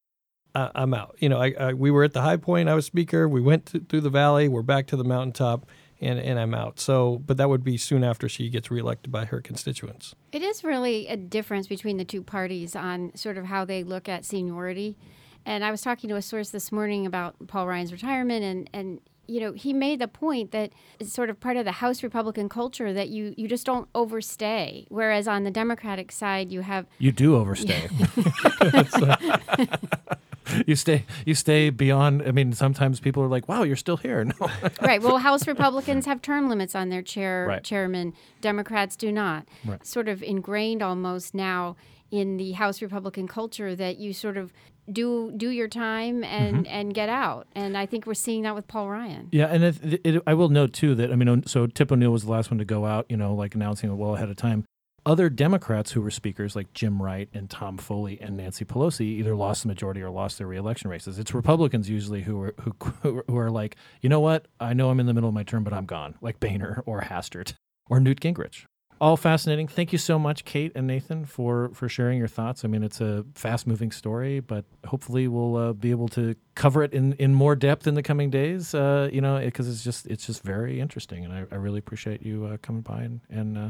uh, 0.55 0.69
I'm 0.75 0.93
out. 0.93 1.15
You 1.19 1.29
know, 1.29 1.39
I, 1.39 1.53
I, 1.59 1.73
we 1.73 1.91
were 1.91 2.03
at 2.03 2.13
the 2.13 2.21
high 2.21 2.37
point. 2.37 2.69
I 2.69 2.73
was 2.73 2.85
speaker. 2.85 3.27
We 3.27 3.41
went 3.41 3.67
to, 3.67 3.79
through 3.79 4.01
the 4.01 4.09
valley. 4.09 4.47
We're 4.47 4.61
back 4.61 4.87
to 4.87 4.95
the 4.95 5.03
mountaintop, 5.03 5.65
and 6.01 6.19
and 6.19 6.39
I'm 6.39 6.53
out. 6.53 6.79
So, 6.79 7.21
but 7.25 7.37
that 7.37 7.49
would 7.49 7.63
be 7.63 7.77
soon 7.77 8.03
after 8.03 8.27
she 8.27 8.49
gets 8.49 8.71
reelected 8.71 9.11
by 9.11 9.25
her 9.25 9.41
constituents. 9.41 10.15
It 10.31 10.41
is 10.41 10.63
really 10.63 11.07
a 11.07 11.17
difference 11.17 11.67
between 11.67 11.97
the 11.97 12.05
two 12.05 12.23
parties 12.23 12.75
on 12.75 13.15
sort 13.15 13.37
of 13.37 13.45
how 13.45 13.65
they 13.65 13.83
look 13.83 14.09
at 14.09 14.25
seniority. 14.25 14.97
And 15.45 15.63
I 15.63 15.71
was 15.71 15.81
talking 15.81 16.09
to 16.09 16.15
a 16.15 16.21
source 16.21 16.49
this 16.49 16.71
morning 16.71 17.05
about 17.05 17.35
Paul 17.47 17.67
Ryan's 17.67 17.91
retirement, 17.91 18.43
and 18.43 18.69
and 18.73 19.01
you 19.29 19.39
know, 19.39 19.53
he 19.53 19.73
made 19.73 19.99
the 19.99 20.07
point 20.07 20.51
that 20.51 20.71
it's 20.99 21.13
sort 21.13 21.29
of 21.29 21.39
part 21.39 21.55
of 21.55 21.63
the 21.63 21.73
House 21.73 22.01
Republican 22.01 22.49
culture 22.49 22.91
that 22.91 23.09
you 23.09 23.35
you 23.37 23.47
just 23.47 23.65
don't 23.65 23.87
overstay. 23.93 24.87
Whereas 24.89 25.27
on 25.27 25.43
the 25.43 25.51
Democratic 25.51 26.11
side, 26.11 26.51
you 26.51 26.61
have 26.61 26.87
You 26.97 27.11
do 27.11 27.35
overstay. 27.35 27.87
you 30.67 30.75
stay 30.75 31.05
you 31.25 31.35
stay 31.35 31.69
beyond 31.69 32.23
I 32.23 32.31
mean 32.31 32.53
sometimes 32.53 32.99
people 32.99 33.23
are 33.23 33.27
like, 33.27 33.47
"Wow, 33.47 33.63
you're 33.63 33.75
still 33.75 33.97
here." 33.97 34.25
No. 34.39 34.49
right. 34.81 35.01
Well, 35.01 35.17
House 35.17 35.47
Republicans 35.47 36.05
have 36.05 36.21
term 36.21 36.49
limits 36.49 36.75
on 36.75 36.89
their 36.89 37.01
chair 37.01 37.45
Right. 37.47 37.63
chairman. 37.63 38.13
Democrats 38.41 38.95
do 38.95 39.11
not. 39.11 39.47
Right. 39.65 39.85
Sort 39.85 40.07
of 40.07 40.21
ingrained 40.21 40.81
almost 40.81 41.33
now 41.33 41.75
in 42.11 42.37
the 42.37 42.53
House 42.53 42.81
Republican 42.81 43.27
culture 43.27 43.75
that 43.75 43.97
you 43.97 44.13
sort 44.13 44.37
of 44.37 44.53
do 44.91 45.31
do 45.35 45.49
your 45.49 45.67
time 45.67 46.23
and 46.23 46.65
mm-hmm. 46.65 46.73
and 46.73 46.93
get 46.93 47.09
out. 47.09 47.47
And 47.53 47.77
I 47.77 47.85
think 47.85 48.05
we're 48.05 48.13
seeing 48.13 48.43
that 48.43 48.55
with 48.55 48.67
Paul 48.67 48.89
Ryan. 48.89 49.29
Yeah, 49.31 49.47
and 49.47 49.63
it, 49.63 50.01
it, 50.03 50.23
I 50.25 50.33
will 50.33 50.49
note 50.49 50.73
too 50.73 50.95
that 50.95 51.11
I 51.11 51.15
mean, 51.15 51.45
so 51.45 51.67
Tip 51.67 51.91
O'Neill 51.91 52.11
was 52.11 52.23
the 52.23 52.31
last 52.31 52.51
one 52.51 52.57
to 52.57 52.65
go 52.65 52.85
out, 52.85 53.05
you 53.09 53.17
know, 53.17 53.33
like 53.33 53.55
announcing 53.55 53.91
it 53.91 53.95
well 53.95 54.15
ahead 54.15 54.29
of 54.29 54.35
time. 54.35 54.65
Other 55.09 55.27
Democrats 55.27 55.93
who 55.93 56.01
were 56.01 56.11
speakers, 56.11 56.55
like 56.55 56.71
Jim 56.71 57.01
Wright 57.01 57.29
and 57.33 57.49
Tom 57.49 57.79
Foley 57.79 58.21
and 58.21 58.37
Nancy 58.37 58.63
Pelosi, 58.63 59.07
either 59.07 59.35
lost 59.35 59.63
the 59.63 59.67
majority 59.67 60.03
or 60.03 60.11
lost 60.11 60.37
their 60.37 60.45
reelection 60.45 60.87
races. 60.87 61.17
It's 61.17 61.33
Republicans 61.33 61.89
usually 61.89 62.21
who 62.21 62.39
are 62.39 62.53
who 62.61 63.23
who 63.27 63.35
are 63.35 63.49
like, 63.49 63.75
you 64.01 64.09
know 64.09 64.19
what? 64.19 64.45
I 64.59 64.75
know 64.75 64.91
I'm 64.91 64.99
in 64.99 65.07
the 65.07 65.15
middle 65.15 65.27
of 65.27 65.33
my 65.33 65.41
term, 65.41 65.63
but 65.63 65.73
I'm 65.73 65.87
gone, 65.87 66.13
like 66.21 66.39
Boehner 66.39 66.83
or 66.85 67.01
Hastert 67.01 67.55
or 67.89 67.99
Newt 67.99 68.19
Gingrich. 68.19 68.65
All 69.01 69.17
fascinating. 69.17 69.67
Thank 69.67 69.93
you 69.93 69.97
so 69.97 70.19
much, 70.19 70.45
Kate 70.45 70.73
and 70.75 70.85
Nathan, 70.85 71.25
for 71.25 71.71
for 71.73 71.89
sharing 71.89 72.19
your 72.19 72.27
thoughts. 72.27 72.63
I 72.63 72.67
mean, 72.67 72.83
it's 72.83 73.01
a 73.01 73.25
fast 73.33 73.65
moving 73.65 73.91
story, 73.91 74.41
but 74.41 74.65
hopefully 74.85 75.27
we'll 75.27 75.55
uh, 75.55 75.73
be 75.73 75.89
able 75.89 76.09
to 76.09 76.35
cover 76.53 76.83
it 76.83 76.93
in, 76.93 77.13
in 77.13 77.33
more 77.33 77.55
depth 77.55 77.87
in 77.87 77.95
the 77.95 78.03
coming 78.03 78.29
days. 78.29 78.75
Uh, 78.75 79.09
you 79.11 79.21
know, 79.21 79.39
because 79.39 79.67
it's 79.67 79.83
just 79.83 80.05
it's 80.05 80.27
just 80.27 80.43
very 80.43 80.79
interesting, 80.79 81.25
and 81.25 81.33
I, 81.33 81.45
I 81.51 81.55
really 81.55 81.79
appreciate 81.79 82.21
you 82.21 82.45
uh, 82.45 82.57
coming 82.61 82.81
by 82.83 83.01
and, 83.01 83.21
and 83.29 83.57
uh, 83.57 83.69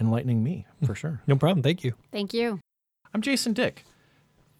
enlightening 0.00 0.42
me 0.42 0.66
for 0.84 0.94
sure. 0.94 1.20
No 1.26 1.36
problem. 1.36 1.62
Thank 1.62 1.84
you. 1.84 1.94
Thank 2.12 2.34
you. 2.34 2.60
I'm 3.12 3.22
Jason 3.22 3.52
Dick. 3.52 3.84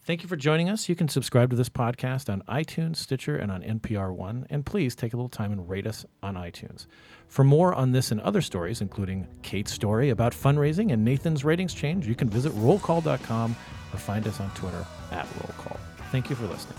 Thank 0.06 0.22
you 0.22 0.28
for 0.28 0.36
joining 0.36 0.68
us. 0.68 0.86
You 0.88 0.94
can 0.94 1.08
subscribe 1.08 1.48
to 1.48 1.56
this 1.56 1.70
podcast 1.70 2.30
on 2.30 2.42
iTunes, 2.42 2.96
Stitcher, 2.96 3.36
and 3.36 3.50
on 3.50 3.62
NPR 3.62 4.14
One. 4.14 4.46
And 4.50 4.66
please 4.66 4.94
take 4.94 5.14
a 5.14 5.16
little 5.16 5.30
time 5.30 5.50
and 5.50 5.66
rate 5.66 5.86
us 5.86 6.04
on 6.22 6.34
iTunes. 6.34 6.86
For 7.26 7.42
more 7.42 7.74
on 7.74 7.92
this 7.92 8.10
and 8.10 8.20
other 8.20 8.42
stories, 8.42 8.82
including 8.82 9.26
Kate's 9.42 9.72
story 9.72 10.10
about 10.10 10.32
fundraising 10.34 10.92
and 10.92 11.06
Nathan's 11.06 11.42
ratings 11.42 11.72
change, 11.72 12.06
you 12.06 12.14
can 12.14 12.28
visit 12.28 12.52
rollcall.com 12.52 13.56
or 13.94 13.98
find 13.98 14.26
us 14.28 14.40
on 14.40 14.50
Twitter 14.50 14.86
at 15.10 15.26
rollcall. 15.38 15.78
Thank 16.12 16.28
you 16.28 16.36
for 16.36 16.46
listening. 16.48 16.78